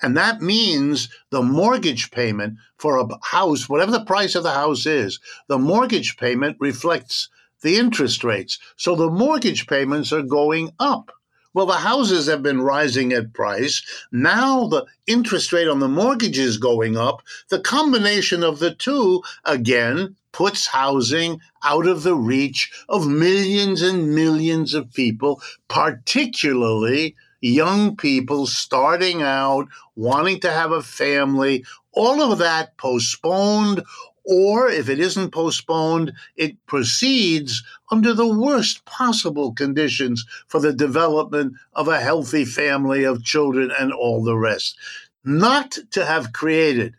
and 0.02 0.16
that 0.16 0.42
means 0.42 1.10
the 1.30 1.42
mortgage 1.42 2.12
payment 2.12 2.58
for 2.78 2.98
a 2.98 3.08
house, 3.24 3.68
whatever 3.68 3.92
the 3.92 4.06
price 4.06 4.36
of 4.36 4.44
the 4.44 4.52
house 4.52 4.86
is, 4.86 5.20
the 5.48 5.60
mortgage 5.60 6.18
payment 6.18 6.58
reflects 6.60 7.30
the 7.62 7.78
interest 7.78 8.24
rates. 8.24 8.58
So 8.78 8.96
the 8.96 9.10
mortgage 9.10 9.68
payments 9.68 10.14
are 10.14 10.22
going 10.22 10.72
up. 10.80 11.12
Well, 11.54 11.66
the 11.66 11.74
houses 11.74 12.28
have 12.28 12.44
been 12.44 12.62
rising 12.62 13.12
at 13.12 13.34
price. 13.34 13.82
Now 14.12 14.68
the 14.68 14.86
interest 15.08 15.52
rate 15.52 15.68
on 15.68 15.80
the 15.80 15.88
mortgage 15.88 16.38
is 16.38 16.58
going 16.58 16.96
up. 16.96 17.24
The 17.50 17.60
combination 17.60 18.44
of 18.44 18.60
the 18.60 18.74
two, 18.74 19.24
again, 19.46 20.16
puts 20.32 20.68
housing 20.68 21.42
out 21.64 21.88
of 21.88 22.04
the 22.04 22.16
reach 22.16 22.72
of 22.88 23.08
millions 23.08 23.82
and 23.82 24.14
millions 24.14 24.76
of 24.76 24.94
people, 24.94 25.42
particularly 25.68 27.16
young 27.42 27.96
people 27.96 28.46
starting 28.46 29.22
out, 29.22 29.68
wanting 29.96 30.40
to 30.42 30.52
have 30.52 30.72
a 30.72 30.82
family, 30.82 31.66
all 31.94 32.22
of 32.22 32.40
that 32.40 32.78
postponed, 32.78 33.84
or 34.26 34.70
if 34.70 34.90
it 34.90 35.00
isn't 35.00 35.32
postponed, 35.32 36.14
it 36.36 36.56
proceeds 36.68 37.64
under 37.92 38.14
the 38.14 38.28
worst 38.28 38.86
possible 38.86 39.54
conditions 39.54 40.24
for 40.48 40.60
the 40.60 40.74
development 40.74 41.54
of 41.74 41.88
a 41.88 42.00
healthy 42.00 42.46
family 42.46 43.04
of 43.04 43.24
children 43.24 43.72
and 43.80 43.92
all 43.92 44.24
the 44.24 44.38
rest. 44.38 44.78
Not 45.24 45.78
to 45.92 46.06
have 46.06 46.34
created 46.34 46.94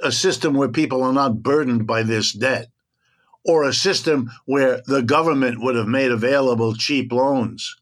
a 0.00 0.12
system 0.12 0.54
where 0.54 0.68
people 0.68 1.02
are 1.02 1.12
not 1.12 1.42
burdened 1.42 1.86
by 1.86 2.02
this 2.02 2.32
debt, 2.32 2.68
or 3.44 3.64
a 3.64 3.72
system 3.72 4.30
where 4.44 4.82
the 4.86 5.02
government 5.02 5.62
would 5.62 5.74
have 5.74 5.88
made 5.88 6.10
available 6.10 6.74
cheap 6.74 7.10
loans 7.10 7.76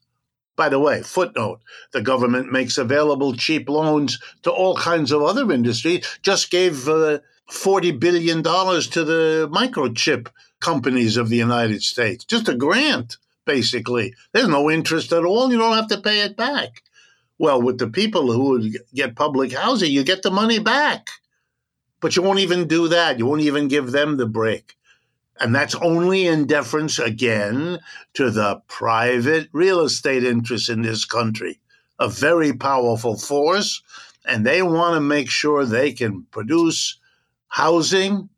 by 0.57 0.67
the 0.67 0.79
way, 0.79 1.01
footnote 1.03 1.61
the 1.93 2.01
government 2.01 2.51
makes 2.51 2.77
available 2.77 3.33
cheap 3.33 3.69
loans 3.69 4.19
to 4.41 4.51
all 4.51 4.75
kinds 4.75 5.11
of 5.11 5.21
other 5.21 5.49
industries, 5.51 6.05
just 6.23 6.51
gave 6.51 6.89
uh, 6.89 7.19
$40 7.49 7.97
billion 7.99 8.43
to 8.43 9.03
the 9.05 9.49
microchip 9.53 10.27
companies 10.59 11.15
of 11.15 11.29
the 11.29 11.37
United 11.37 11.83
States. 11.83 12.25
Just 12.25 12.49
a 12.49 12.55
grant, 12.55 13.17
basically. 13.45 14.15
There's 14.33 14.47
no 14.47 14.69
interest 14.69 15.13
at 15.13 15.23
all. 15.23 15.51
You 15.51 15.59
don't 15.59 15.75
have 15.75 15.87
to 15.89 16.01
pay 16.01 16.21
it 16.21 16.35
back. 16.35 16.81
Well, 17.37 17.61
with 17.61 17.77
the 17.77 17.87
people 17.87 18.31
who 18.31 18.71
get 18.95 19.15
public 19.15 19.53
housing, 19.53 19.91
you 19.91 20.03
get 20.03 20.23
the 20.23 20.31
money 20.31 20.59
back. 20.59 21.09
But 21.99 22.15
you 22.15 22.23
won't 22.23 22.39
even 22.39 22.67
do 22.67 22.87
that. 22.89 23.19
You 23.19 23.25
won't 23.27 23.41
even 23.41 23.67
give 23.67 23.91
them 23.91 24.17
the 24.17 24.25
break. 24.25 24.76
And 25.39 25.53
that's 25.53 25.75
only 25.75 26.27
in 26.27 26.47
deference, 26.47 26.99
again, 26.99 27.79
to 28.13 28.31
the 28.31 28.61
private 28.67 29.49
real 29.51 29.81
estate 29.81 30.23
interests 30.23 30.69
in 30.69 30.81
this 30.81 31.05
country, 31.05 31.59
a 31.99 32.09
very 32.09 32.53
powerful 32.53 33.17
force. 33.17 33.81
And 34.25 34.45
they 34.45 34.61
want 34.61 34.95
to 34.95 35.01
make 35.01 35.29
sure 35.29 35.65
they 35.65 35.93
can 35.93 36.25
produce 36.31 36.99
housing 37.47 38.29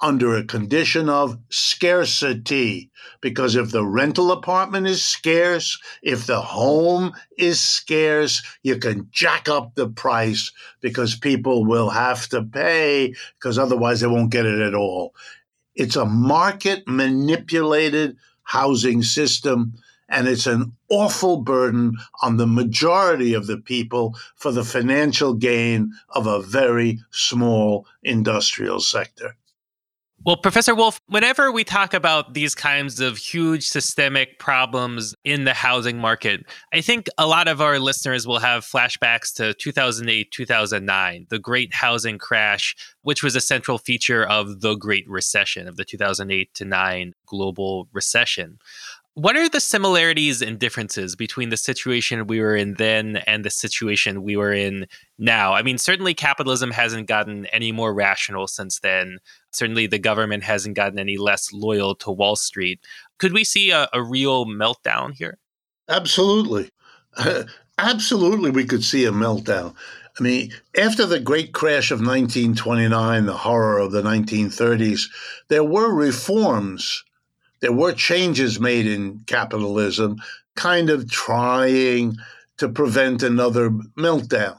under 0.00 0.36
a 0.36 0.44
condition 0.44 1.08
of 1.08 1.38
scarcity. 1.48 2.90
Because 3.20 3.56
if 3.56 3.70
the 3.70 3.84
rental 3.84 4.30
apartment 4.30 4.86
is 4.86 5.02
scarce, 5.02 5.78
if 6.02 6.26
the 6.26 6.40
home 6.40 7.12
is 7.38 7.60
scarce, 7.60 8.42
you 8.62 8.76
can 8.76 9.08
jack 9.10 9.48
up 9.48 9.74
the 9.74 9.88
price 9.88 10.52
because 10.80 11.16
people 11.16 11.64
will 11.64 11.90
have 11.90 12.28
to 12.28 12.42
pay 12.42 13.14
because 13.38 13.58
otherwise 13.58 14.00
they 14.00 14.06
won't 14.06 14.30
get 14.30 14.46
it 14.46 14.60
at 14.60 14.74
all. 14.74 15.14
It's 15.76 15.96
a 15.96 16.06
market 16.06 16.84
manipulated 16.88 18.16
housing 18.42 19.02
system, 19.02 19.74
and 20.08 20.26
it's 20.26 20.46
an 20.46 20.72
awful 20.88 21.42
burden 21.42 21.96
on 22.22 22.38
the 22.38 22.46
majority 22.46 23.34
of 23.34 23.46
the 23.46 23.58
people 23.58 24.16
for 24.36 24.52
the 24.52 24.64
financial 24.64 25.34
gain 25.34 25.92
of 26.10 26.26
a 26.26 26.40
very 26.40 27.00
small 27.10 27.86
industrial 28.02 28.80
sector. 28.80 29.36
Well, 30.26 30.36
Professor 30.36 30.74
Wolff, 30.74 31.00
whenever 31.06 31.52
we 31.52 31.62
talk 31.62 31.94
about 31.94 32.34
these 32.34 32.52
kinds 32.52 32.98
of 32.98 33.16
huge 33.16 33.68
systemic 33.68 34.40
problems 34.40 35.14
in 35.22 35.44
the 35.44 35.54
housing 35.54 35.98
market, 35.98 36.44
I 36.74 36.80
think 36.80 37.06
a 37.16 37.28
lot 37.28 37.46
of 37.46 37.60
our 37.60 37.78
listeners 37.78 38.26
will 38.26 38.40
have 38.40 38.64
flashbacks 38.64 39.32
to 39.34 39.54
2008, 39.54 40.32
2009, 40.32 41.28
the 41.30 41.38
great 41.38 41.72
housing 41.72 42.18
crash, 42.18 42.74
which 43.02 43.22
was 43.22 43.36
a 43.36 43.40
central 43.40 43.78
feature 43.78 44.24
of 44.24 44.62
the 44.62 44.74
Great 44.74 45.08
Recession, 45.08 45.68
of 45.68 45.76
the 45.76 45.84
2008 45.84 46.52
to 46.54 46.64
9 46.64 47.12
global 47.24 47.86
recession. 47.92 48.58
What 49.18 49.34
are 49.34 49.48
the 49.48 49.60
similarities 49.60 50.42
and 50.42 50.58
differences 50.58 51.16
between 51.16 51.48
the 51.48 51.56
situation 51.56 52.26
we 52.26 52.38
were 52.38 52.54
in 52.54 52.74
then 52.74 53.16
and 53.26 53.46
the 53.46 53.50
situation 53.50 54.22
we 54.22 54.36
were 54.36 54.52
in 54.52 54.86
now? 55.16 55.54
I 55.54 55.62
mean, 55.62 55.78
certainly 55.78 56.12
capitalism 56.12 56.70
hasn't 56.70 57.08
gotten 57.08 57.46
any 57.46 57.72
more 57.72 57.94
rational 57.94 58.46
since 58.46 58.78
then. 58.80 59.20
Certainly 59.52 59.86
the 59.86 59.98
government 59.98 60.42
hasn't 60.42 60.76
gotten 60.76 60.98
any 60.98 61.16
less 61.16 61.50
loyal 61.50 61.94
to 61.94 62.10
Wall 62.10 62.36
Street. 62.36 62.80
Could 63.18 63.32
we 63.32 63.42
see 63.42 63.70
a, 63.70 63.88
a 63.94 64.02
real 64.02 64.44
meltdown 64.44 65.14
here? 65.14 65.38
Absolutely. 65.88 66.68
Absolutely, 67.78 68.50
we 68.50 68.66
could 68.66 68.84
see 68.84 69.06
a 69.06 69.12
meltdown. 69.12 69.74
I 70.20 70.22
mean, 70.22 70.52
after 70.78 71.06
the 71.06 71.20
great 71.20 71.54
crash 71.54 71.90
of 71.90 72.00
1929, 72.00 73.24
the 73.24 73.32
horror 73.32 73.78
of 73.78 73.92
the 73.92 74.02
1930s, 74.02 75.04
there 75.48 75.64
were 75.64 75.90
reforms 75.90 77.02
there 77.66 77.72
were 77.72 77.92
changes 77.92 78.60
made 78.60 78.86
in 78.86 79.18
capitalism, 79.26 80.22
kind 80.54 80.88
of 80.88 81.10
trying 81.10 82.16
to 82.58 82.68
prevent 82.68 83.24
another 83.24 83.70
meltdown. 83.98 84.56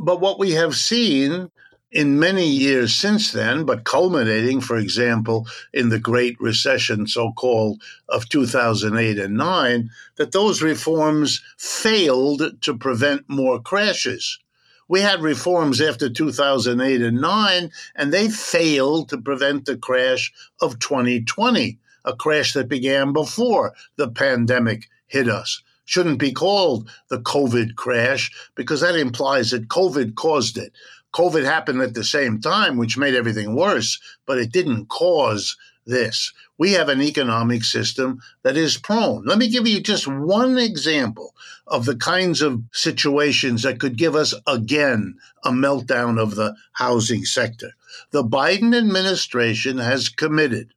But 0.00 0.20
what 0.20 0.40
we 0.40 0.50
have 0.50 0.74
seen 0.74 1.48
in 1.92 2.18
many 2.18 2.48
years 2.48 2.92
since 2.92 3.30
then, 3.30 3.64
but 3.64 3.84
culminating, 3.84 4.60
for 4.60 4.76
example, 4.76 5.46
in 5.72 5.90
the 5.90 6.00
Great 6.00 6.36
Recession, 6.40 7.06
so 7.06 7.30
called, 7.30 7.80
of 8.08 8.28
2008 8.28 9.16
and 9.16 9.36
9, 9.36 9.90
that 10.16 10.32
those 10.32 10.60
reforms 10.60 11.40
failed 11.56 12.60
to 12.62 12.76
prevent 12.76 13.22
more 13.28 13.60
crashes. 13.60 14.40
We 14.88 15.02
had 15.02 15.22
reforms 15.22 15.80
after 15.80 16.10
2008 16.10 17.00
and 17.00 17.20
9, 17.20 17.70
and 17.94 18.12
they 18.12 18.28
failed 18.28 19.08
to 19.10 19.18
prevent 19.18 19.66
the 19.66 19.76
crash 19.76 20.32
of 20.60 20.80
2020 20.80 21.78
a 22.04 22.14
crash 22.14 22.52
that 22.52 22.68
began 22.68 23.12
before 23.12 23.74
the 23.96 24.08
pandemic 24.08 24.88
hit 25.06 25.28
us. 25.28 25.62
Shouldn't 25.84 26.18
be 26.18 26.32
called 26.32 26.88
the 27.08 27.18
COVID 27.18 27.76
crash 27.76 28.32
because 28.54 28.80
that 28.80 28.96
implies 28.96 29.50
that 29.50 29.68
COVID 29.68 30.14
caused 30.14 30.56
it. 30.56 30.72
COVID 31.14 31.44
happened 31.44 31.80
at 31.80 31.94
the 31.94 32.04
same 32.04 32.40
time, 32.40 32.76
which 32.76 32.98
made 32.98 33.14
everything 33.14 33.54
worse, 33.54 34.00
but 34.26 34.38
it 34.38 34.50
didn't 34.50 34.86
cause 34.86 35.56
this. 35.86 36.32
We 36.58 36.72
have 36.72 36.88
an 36.88 37.02
economic 37.02 37.64
system 37.64 38.20
that 38.42 38.56
is 38.56 38.76
prone. 38.76 39.24
Let 39.24 39.38
me 39.38 39.48
give 39.48 39.66
you 39.66 39.80
just 39.80 40.08
one 40.08 40.58
example 40.58 41.34
of 41.66 41.84
the 41.84 41.96
kinds 41.96 42.42
of 42.42 42.62
situations 42.72 43.62
that 43.62 43.80
could 43.80 43.96
give 43.96 44.16
us 44.16 44.34
again 44.46 45.16
a 45.44 45.50
meltdown 45.50 46.20
of 46.20 46.34
the 46.34 46.56
housing 46.72 47.24
sector. 47.24 47.70
The 48.10 48.24
Biden 48.24 48.76
administration 48.76 49.78
has 49.78 50.08
committed 50.08 50.73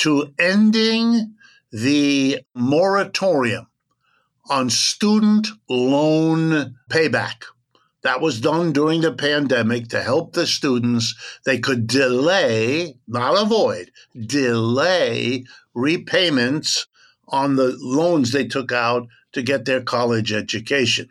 to 0.00 0.32
ending 0.38 1.34
the 1.70 2.40
moratorium 2.54 3.66
on 4.48 4.70
student 4.70 5.46
loan 5.68 6.74
payback. 6.88 7.44
That 8.02 8.22
was 8.22 8.40
done 8.40 8.72
during 8.72 9.02
the 9.02 9.12
pandemic 9.12 9.88
to 9.88 10.00
help 10.00 10.32
the 10.32 10.46
students. 10.46 11.14
They 11.44 11.58
could 11.58 11.86
delay, 11.86 12.96
not 13.06 13.40
avoid, 13.40 13.90
delay 14.18 15.44
repayments 15.74 16.86
on 17.28 17.56
the 17.56 17.76
loans 17.78 18.32
they 18.32 18.46
took 18.46 18.72
out 18.72 19.06
to 19.32 19.42
get 19.42 19.66
their 19.66 19.82
college 19.82 20.32
education. 20.32 21.10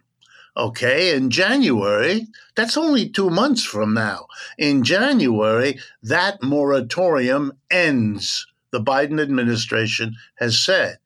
Okay, 0.57 1.15
in 1.15 1.29
January, 1.29 2.25
that's 2.55 2.75
only 2.75 3.07
two 3.07 3.29
months 3.29 3.63
from 3.63 3.93
now. 3.93 4.25
In 4.57 4.83
January, 4.83 5.79
that 6.01 6.41
moratorium 6.41 7.53
ends 7.69 8.47
the 8.71 8.81
Biden 8.81 9.21
administration 9.21 10.15
has 10.35 10.57
said. 10.57 10.97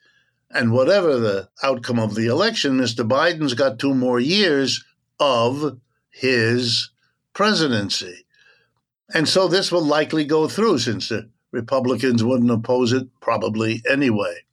And 0.49 0.71
whatever 0.71 1.17
the 1.17 1.49
outcome 1.63 1.99
of 1.99 2.15
the 2.15 2.27
election, 2.27 2.77
Mr. 2.77 3.07
Biden's 3.07 3.53
got 3.55 3.79
two 3.79 3.95
more 3.95 4.19
years 4.19 4.83
of 5.19 5.79
his 6.09 6.91
presidency. 7.33 8.25
And 9.13 9.27
so 9.27 9.47
this 9.47 9.71
will 9.71 9.83
likely 9.83 10.25
go 10.25 10.47
through 10.47 10.79
since 10.79 11.09
the 11.09 11.29
Republicans 11.51 12.23
wouldn't 12.23 12.51
oppose 12.51 12.93
it 12.93 13.07
probably 13.19 13.81
anyway. 13.89 14.43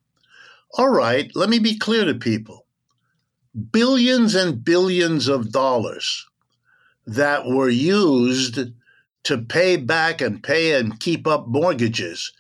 All 0.79 0.90
right, 0.90 1.31
let 1.35 1.49
me 1.49 1.59
be 1.59 1.79
clear 1.79 2.05
to 2.05 2.14
people 2.14 2.66
billions 3.73 4.35
and 4.35 4.64
billions 4.64 5.27
of 5.27 5.51
dollars 5.51 6.27
that 7.07 7.46
were 7.46 7.68
used 7.68 8.61
to 9.25 9.38
pay 9.38 9.77
back 9.77 10.20
and 10.20 10.42
pay 10.42 10.79
and 10.79 11.01
keep 11.01 11.27
up 11.27 11.49
mortgages 11.49 12.33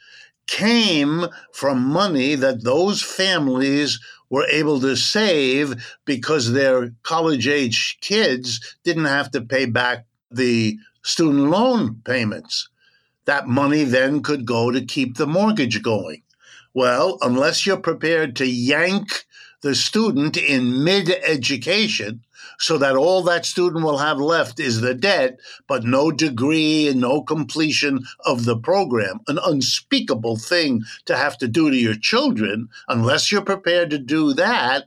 came 0.50 1.26
from 1.52 1.80
money 1.80 2.34
that 2.34 2.64
those 2.64 3.00
families 3.00 4.00
were 4.30 4.46
able 4.48 4.80
to 4.80 4.96
save 4.96 5.74
because 6.04 6.52
their 6.52 6.90
college 7.04 7.46
age 7.46 7.98
kids 8.00 8.76
didn't 8.82 9.04
have 9.04 9.30
to 9.30 9.40
pay 9.40 9.64
back 9.64 10.06
the 10.30 10.76
student 11.04 11.50
loan 11.50 12.00
payments. 12.04 12.68
That 13.26 13.46
money 13.46 13.84
then 13.84 14.22
could 14.22 14.44
go 14.44 14.72
to 14.72 14.84
keep 14.84 15.16
the 15.16 15.26
mortgage 15.26 15.82
going. 15.82 16.22
Well, 16.74 17.18
unless 17.22 17.64
you're 17.64 17.76
prepared 17.76 18.34
to 18.36 18.46
yank 18.46 19.24
the 19.62 19.76
student 19.76 20.36
in 20.36 20.82
mid 20.82 21.10
education 21.10 22.24
so 22.58 22.78
that 22.78 22.96
all 22.96 23.22
that 23.22 23.46
student 23.46 23.84
will 23.84 23.98
have 23.98 24.18
left 24.18 24.60
is 24.60 24.80
the 24.80 24.94
debt, 24.94 25.38
but 25.66 25.84
no 25.84 26.10
degree 26.10 26.88
and 26.88 27.00
no 27.00 27.22
completion 27.22 28.04
of 28.24 28.44
the 28.44 28.56
program. 28.56 29.20
An 29.28 29.38
unspeakable 29.44 30.36
thing 30.36 30.82
to 31.06 31.16
have 31.16 31.38
to 31.38 31.48
do 31.48 31.70
to 31.70 31.76
your 31.76 31.94
children. 31.94 32.68
Unless 32.88 33.30
you're 33.30 33.42
prepared 33.42 33.90
to 33.90 33.98
do 33.98 34.32
that, 34.34 34.84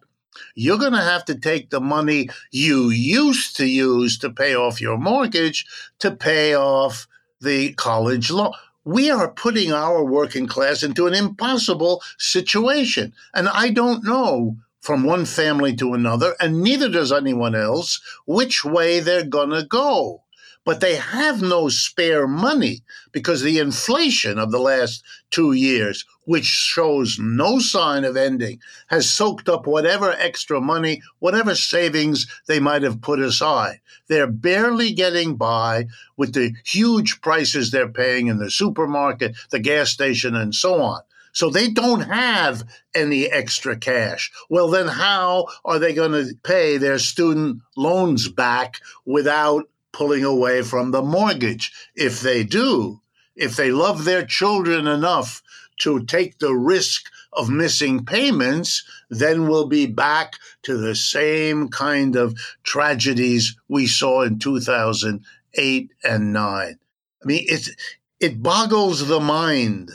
you're 0.56 0.80
going 0.80 0.94
to 0.94 1.02
have 1.02 1.26
to 1.26 1.36
take 1.36 1.70
the 1.70 1.82
money 1.82 2.30
you 2.52 2.90
used 2.90 3.56
to 3.58 3.66
use 3.66 4.18
to 4.20 4.30
pay 4.30 4.56
off 4.56 4.82
your 4.82 4.98
mortgage 4.98 5.66
to 6.00 6.12
pay 6.12 6.56
off 6.56 7.08
the 7.40 7.74
college 7.74 8.32
loan 8.32 8.54
we 8.86 9.10
are 9.10 9.32
putting 9.32 9.72
our 9.72 10.04
working 10.04 10.48
class 10.48 10.84
into 10.84 11.08
an 11.08 11.14
impossible 11.14 12.02
situation. 12.18 13.14
And 13.34 13.48
I 13.48 13.70
don't 13.70 14.04
know 14.04 14.58
from 14.84 15.06
one 15.06 15.24
family 15.24 15.74
to 15.74 15.94
another, 15.94 16.36
and 16.42 16.62
neither 16.62 16.90
does 16.90 17.10
anyone 17.10 17.56
else, 17.56 18.02
which 18.28 18.66
way 18.66 19.00
they're 19.00 19.24
going 19.24 19.52
to 19.52 19.64
go. 19.64 20.22
But 20.66 20.82
they 20.82 20.96
have 20.96 21.42
no 21.42 21.70
spare 21.70 22.28
money 22.28 22.82
because 23.14 23.42
the 23.42 23.60
inflation 23.60 24.38
of 24.38 24.52
the 24.52 24.60
last 24.60 25.02
two 25.30 25.54
years, 25.54 26.06
which 26.26 26.44
shows 26.44 27.18
no 27.18 27.60
sign 27.60 28.04
of 28.04 28.18
ending, 28.18 28.60
has 28.88 29.10
soaked 29.10 29.48
up 29.48 29.68
whatever 29.68 30.12
extra 30.12 30.60
money, 30.60 31.02
whatever 31.20 31.56
savings 31.56 32.28
they 32.48 32.60
might 32.60 32.82
have 32.84 33.02
put 33.02 33.20
aside. 33.22 33.80
They're 34.08 34.28
barely 34.28 34.92
getting 34.92 35.38
by 35.38 35.88
with 36.18 36.34
the 36.34 36.54
huge 36.66 37.22
prices 37.22 37.72
they're 37.72 37.88
paying 37.88 38.28
in 38.28 38.38
the 38.38 38.52
supermarket, 38.52 39.38
the 39.50 39.60
gas 39.60 39.92
station, 39.92 40.36
and 40.36 40.54
so 40.54 40.82
on. 40.82 41.04
So 41.34 41.50
they 41.50 41.68
don't 41.70 42.02
have 42.02 42.64
any 42.94 43.26
extra 43.26 43.76
cash. 43.76 44.32
Well, 44.50 44.70
then 44.70 44.88
how 44.88 45.48
are 45.66 45.80
they 45.80 45.94
going 45.94 46.12
to 46.12 46.36
pay 46.44 46.78
their 46.78 47.00
student 47.00 47.62
loans 47.76 48.30
back 48.30 48.80
without 49.06 49.68
pulling 49.92 50.24
away 50.24 50.62
from 50.62 50.92
the 50.92 51.02
mortgage? 51.02 51.74
If 51.96 52.22
they 52.22 52.44
do, 52.44 53.02
if 53.36 53.56
they 53.56 53.72
love 53.72 54.06
their 54.06 54.24
children 54.26 54.86
enough 54.86 55.42
to 55.80 56.06
take 56.06 56.38
the 56.38 56.54
risk 56.54 57.12
of 57.34 57.50
missing 57.50 58.06
payments, 58.06 58.84
then 59.10 59.48
we'll 59.48 59.68
be 59.68 59.88
back 59.88 60.36
to 60.62 60.78
the 60.78 60.94
same 60.94 61.68
kind 61.68 62.16
of 62.16 62.38
tragedies 62.62 63.58
we 63.68 63.88
saw 63.88 64.22
in 64.22 64.38
2008 64.38 65.92
and 66.04 66.34
9. 66.34 66.40
I 66.44 67.26
mean, 67.26 67.46
it's, 67.48 67.72
it 68.20 68.44
boggles 68.44 69.08
the 69.08 69.20
mind 69.20 69.92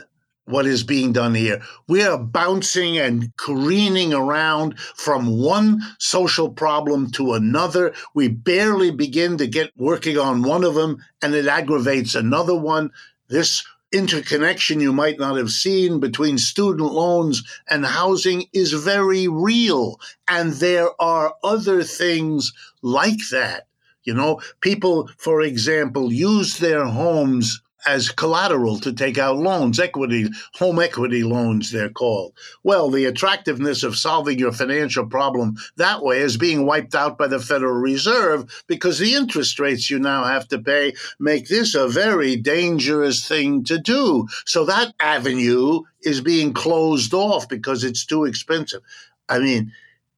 what 0.48 0.66
is 0.66 0.82
being 0.82 1.12
done 1.12 1.34
here. 1.34 1.60
We 1.86 2.02
are 2.02 2.18
bouncing 2.18 2.98
and 2.98 3.34
careening 3.36 4.14
around 4.14 4.78
from 4.78 5.38
one 5.38 5.82
social 5.98 6.50
problem 6.50 7.10
to 7.12 7.34
another. 7.34 7.94
We 8.14 8.28
barely 8.28 8.90
begin 8.90 9.38
to 9.38 9.46
get 9.46 9.72
working 9.76 10.18
on 10.18 10.42
one 10.42 10.64
of 10.64 10.74
them, 10.74 11.04
and 11.22 11.34
it 11.34 11.46
aggravates 11.46 12.14
another 12.14 12.54
one. 12.54 12.90
This 13.28 13.64
interconnection 13.92 14.80
you 14.80 14.92
might 14.92 15.18
not 15.18 15.36
have 15.36 15.50
seen 15.50 15.98
between 15.98 16.36
student 16.38 16.92
loans 16.92 17.42
and 17.70 17.86
housing 17.86 18.44
is 18.52 18.72
very 18.72 19.28
real. 19.28 19.98
And 20.26 20.52
there 20.54 20.90
are 21.00 21.34
other 21.42 21.82
things 21.82 22.52
like 22.82 23.18
that. 23.30 23.66
You 24.04 24.14
know, 24.14 24.40
people, 24.60 25.10
for 25.18 25.42
example, 25.42 26.12
use 26.12 26.58
their 26.58 26.86
homes 26.86 27.60
as 27.86 28.10
collateral 28.10 28.78
to 28.80 28.92
take 28.92 29.18
out 29.18 29.36
loans, 29.36 29.78
equity, 29.78 30.28
home 30.54 30.80
equity 30.80 31.22
loans, 31.22 31.70
they're 31.70 31.88
called. 31.88 32.34
Well, 32.62 32.90
the 32.90 33.04
attractiveness 33.04 33.82
of 33.82 33.96
solving 33.96 34.38
your 34.38 34.52
financial 34.52 35.06
problem 35.06 35.56
that 35.76 36.02
way 36.02 36.18
is 36.18 36.36
being 36.36 36.66
wiped 36.66 36.94
out 36.94 37.18
by 37.18 37.28
the 37.28 37.38
Federal 37.38 37.74
Reserve 37.74 38.64
because 38.66 38.98
the 38.98 39.14
interest 39.14 39.58
rates 39.58 39.90
you 39.90 39.98
now 39.98 40.24
have 40.24 40.48
to 40.48 40.58
pay 40.58 40.94
make 41.18 41.48
this 41.48 41.74
a 41.74 41.88
very 41.88 42.36
dangerous 42.36 43.26
thing 43.26 43.64
to 43.64 43.78
do. 43.78 44.26
So 44.44 44.64
that 44.64 44.94
avenue 45.00 45.82
is 46.02 46.20
being 46.20 46.52
closed 46.52 47.14
off 47.14 47.48
because 47.48 47.84
it's 47.84 48.04
too 48.04 48.24
expensive. 48.24 48.82
I 49.28 49.38
mean, 49.38 49.72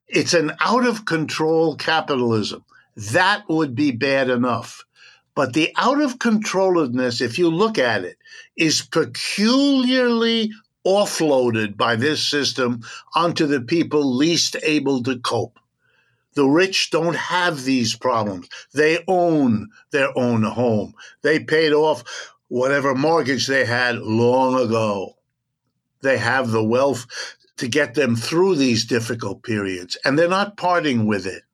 it's 0.09 0.35
an 0.35 0.53
out 0.61 0.87
of 0.87 1.05
control 1.05 1.77
capitalism. 1.77 2.65
That 2.97 3.49
would 3.49 3.75
be 3.75 3.93
bad 3.93 4.29
enough. 4.29 4.85
But 5.41 5.55
the 5.55 5.73
out 5.79 6.03
of 6.03 6.19
controlledness, 6.19 7.23
if 7.23 7.39
you 7.39 7.49
look 7.49 7.79
at 7.79 8.05
it, 8.05 8.19
is 8.57 8.83
peculiarly 8.83 10.53
offloaded 10.87 11.79
by 11.79 11.97
this 11.97 12.23
system 12.23 12.83
onto 13.15 13.47
the 13.47 13.63
people 13.63 14.05
least 14.05 14.57
able 14.63 15.03
to 15.05 15.19
cope. 15.21 15.59
The 16.35 16.45
rich 16.45 16.91
don't 16.91 17.17
have 17.17 17.65
these 17.65 17.97
problems. 17.97 18.51
They 18.75 19.03
own 19.09 19.71
their 19.93 20.11
own 20.15 20.43
home. 20.43 20.93
They 21.23 21.41
paid 21.41 21.73
off 21.73 22.05
whatever 22.49 22.95
mortgage 22.95 23.47
they 23.47 23.65
had 23.65 23.97
long 23.97 24.61
ago. 24.61 25.17
They 26.03 26.19
have 26.19 26.51
the 26.51 26.63
wealth 26.63 27.07
to 27.57 27.67
get 27.67 27.95
them 27.95 28.15
through 28.15 28.57
these 28.57 28.85
difficult 28.85 29.43
periods, 29.43 29.97
and 30.05 30.19
they're 30.19 30.29
not 30.29 30.59
parting 30.59 31.07
with 31.07 31.25
it. 31.25 31.45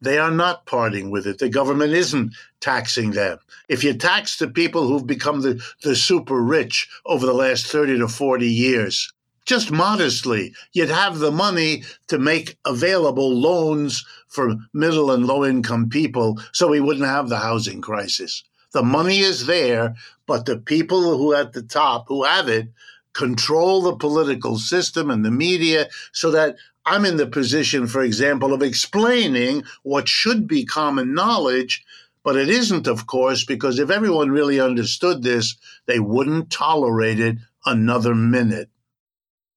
They 0.00 0.18
are 0.18 0.30
not 0.30 0.66
parting 0.66 1.10
with 1.10 1.26
it. 1.26 1.38
The 1.38 1.48
government 1.48 1.92
isn't 1.92 2.34
taxing 2.60 3.12
them. 3.12 3.38
If 3.68 3.82
you 3.82 3.94
tax 3.94 4.36
the 4.36 4.48
people 4.48 4.86
who've 4.86 5.06
become 5.06 5.40
the, 5.40 5.62
the 5.82 5.96
super 5.96 6.40
rich 6.40 6.88
over 7.06 7.26
the 7.26 7.34
last 7.34 7.66
30 7.66 7.98
to 7.98 8.08
40 8.08 8.46
years, 8.46 9.12
just 9.44 9.70
modestly, 9.70 10.54
you'd 10.72 10.90
have 10.90 11.18
the 11.18 11.32
money 11.32 11.82
to 12.08 12.18
make 12.18 12.58
available 12.66 13.34
loans 13.34 14.04
for 14.28 14.56
middle 14.72 15.10
and 15.10 15.26
low 15.26 15.44
income 15.44 15.88
people 15.88 16.38
so 16.52 16.68
we 16.68 16.80
wouldn't 16.80 17.06
have 17.06 17.28
the 17.28 17.38
housing 17.38 17.80
crisis. 17.80 18.44
The 18.72 18.82
money 18.82 19.20
is 19.20 19.46
there, 19.46 19.96
but 20.26 20.44
the 20.44 20.58
people 20.58 21.16
who 21.16 21.34
at 21.34 21.54
the 21.54 21.62
top 21.62 22.06
who 22.08 22.24
have 22.24 22.48
it 22.48 22.68
control 23.14 23.80
the 23.80 23.96
political 23.96 24.58
system 24.58 25.10
and 25.10 25.24
the 25.24 25.30
media 25.30 25.88
so 26.12 26.30
that 26.30 26.56
I'm 26.88 27.04
in 27.04 27.18
the 27.18 27.26
position, 27.26 27.86
for 27.86 28.02
example, 28.02 28.54
of 28.54 28.62
explaining 28.62 29.64
what 29.82 30.08
should 30.08 30.48
be 30.48 30.64
common 30.64 31.12
knowledge, 31.12 31.84
but 32.24 32.34
it 32.34 32.48
isn't, 32.48 32.86
of 32.86 33.06
course, 33.06 33.44
because 33.44 33.78
if 33.78 33.90
everyone 33.90 34.30
really 34.30 34.58
understood 34.58 35.22
this, 35.22 35.54
they 35.86 36.00
wouldn't 36.00 36.50
tolerate 36.50 37.20
it 37.20 37.36
another 37.66 38.14
minute. 38.14 38.70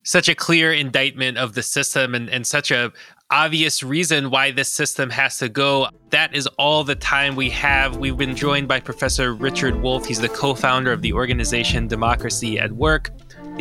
Such 0.03 0.27
a 0.27 0.35
clear 0.35 0.73
indictment 0.73 1.37
of 1.37 1.53
the 1.53 1.63
system 1.63 2.15
and, 2.15 2.29
and 2.29 2.45
such 2.45 2.69
a 2.69 2.91
obvious 3.29 3.81
reason 3.81 4.29
why 4.29 4.51
this 4.51 4.69
system 4.69 5.09
has 5.11 5.37
to 5.37 5.47
go. 5.47 5.87
That 6.09 6.35
is 6.35 6.47
all 6.57 6.83
the 6.83 6.95
time 6.95 7.37
we 7.37 7.49
have. 7.51 7.95
We've 7.95 8.17
been 8.17 8.35
joined 8.35 8.67
by 8.67 8.81
Professor 8.81 9.33
Richard 9.33 9.81
Wolff. 9.81 10.05
He's 10.05 10.19
the 10.19 10.27
co 10.27 10.53
founder 10.53 10.91
of 10.91 11.01
the 11.01 11.13
organization 11.13 11.87
Democracy 11.87 12.59
at 12.59 12.73
Work 12.73 13.11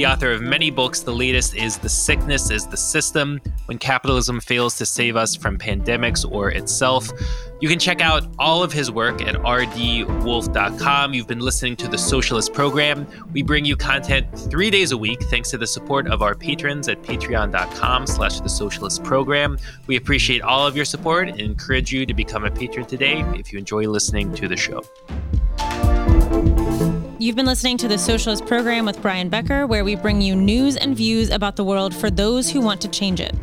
the 0.00 0.06
author 0.06 0.30
of 0.30 0.40
many 0.40 0.70
books. 0.70 1.00
The 1.00 1.12
latest 1.12 1.54
is 1.54 1.76
The 1.76 1.90
Sickness 1.90 2.50
is 2.50 2.66
the 2.66 2.76
System 2.78 3.38
When 3.66 3.76
Capitalism 3.76 4.40
Fails 4.40 4.78
to 4.78 4.86
Save 4.86 5.14
Us 5.14 5.36
from 5.36 5.58
Pandemics 5.58 6.24
or 6.24 6.50
Itself. 6.50 7.10
You 7.60 7.68
can 7.68 7.78
check 7.78 8.00
out 8.00 8.26
all 8.38 8.62
of 8.62 8.72
his 8.72 8.90
work 8.90 9.20
at 9.20 9.34
rdwolff.com. 9.34 11.12
You've 11.12 11.26
been 11.26 11.40
listening 11.40 11.76
to 11.76 11.88
the 11.88 11.98
Socialist 11.98 12.54
Program. 12.54 13.06
We 13.34 13.42
bring 13.42 13.66
you 13.66 13.76
content 13.76 14.26
three 14.48 14.70
days 14.70 14.92
a 14.92 14.96
week 14.96 15.22
thanks 15.24 15.50
to 15.50 15.58
the 15.58 15.66
support 15.66 16.06
of 16.06 16.22
our 16.22 16.34
patrons 16.34 16.88
at 16.88 17.02
patreon.com 17.02 18.06
slash 18.06 18.40
the 18.40 18.48
Socialist 18.48 19.04
Program. 19.04 19.58
We 19.86 19.96
appreciate 19.96 20.40
all 20.40 20.66
of 20.66 20.76
your 20.76 20.86
support 20.86 21.28
and 21.28 21.38
encourage 21.38 21.92
you 21.92 22.06
to 22.06 22.14
become 22.14 22.46
a 22.46 22.50
patron 22.50 22.86
today 22.86 23.20
if 23.34 23.52
you 23.52 23.58
enjoy 23.58 23.86
listening 23.86 24.32
to 24.36 24.48
the 24.48 24.56
show. 24.56 24.82
You've 27.20 27.36
been 27.36 27.44
listening 27.44 27.76
to 27.76 27.86
the 27.86 27.98
Socialist 27.98 28.46
Program 28.46 28.86
with 28.86 29.02
Brian 29.02 29.28
Becker, 29.28 29.66
where 29.66 29.84
we 29.84 29.94
bring 29.94 30.22
you 30.22 30.34
news 30.34 30.78
and 30.78 30.96
views 30.96 31.28
about 31.28 31.54
the 31.54 31.62
world 31.62 31.94
for 31.94 32.10
those 32.10 32.48
who 32.48 32.62
want 32.62 32.80
to 32.80 32.88
change 32.88 33.20
it. 33.20 33.34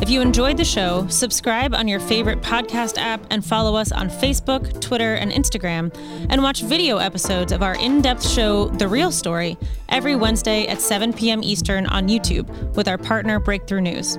If 0.00 0.08
you 0.08 0.22
enjoyed 0.22 0.56
the 0.56 0.64
show, 0.64 1.06
subscribe 1.08 1.74
on 1.74 1.86
your 1.86 2.00
favorite 2.00 2.40
podcast 2.40 2.96
app 2.96 3.26
and 3.30 3.44
follow 3.44 3.76
us 3.76 3.92
on 3.92 4.08
Facebook, 4.08 4.80
Twitter, 4.80 5.16
and 5.16 5.30
Instagram, 5.32 5.94
and 6.30 6.42
watch 6.42 6.62
video 6.62 6.96
episodes 6.96 7.52
of 7.52 7.62
our 7.62 7.74
in 7.74 8.00
depth 8.00 8.26
show, 8.26 8.68
The 8.68 8.88
Real 8.88 9.12
Story, 9.12 9.58
every 9.90 10.16
Wednesday 10.16 10.66
at 10.66 10.80
7 10.80 11.12
p.m. 11.12 11.42
Eastern 11.42 11.84
on 11.88 12.08
YouTube 12.08 12.48
with 12.74 12.88
our 12.88 12.96
partner 12.96 13.38
Breakthrough 13.38 13.82
News. 13.82 14.18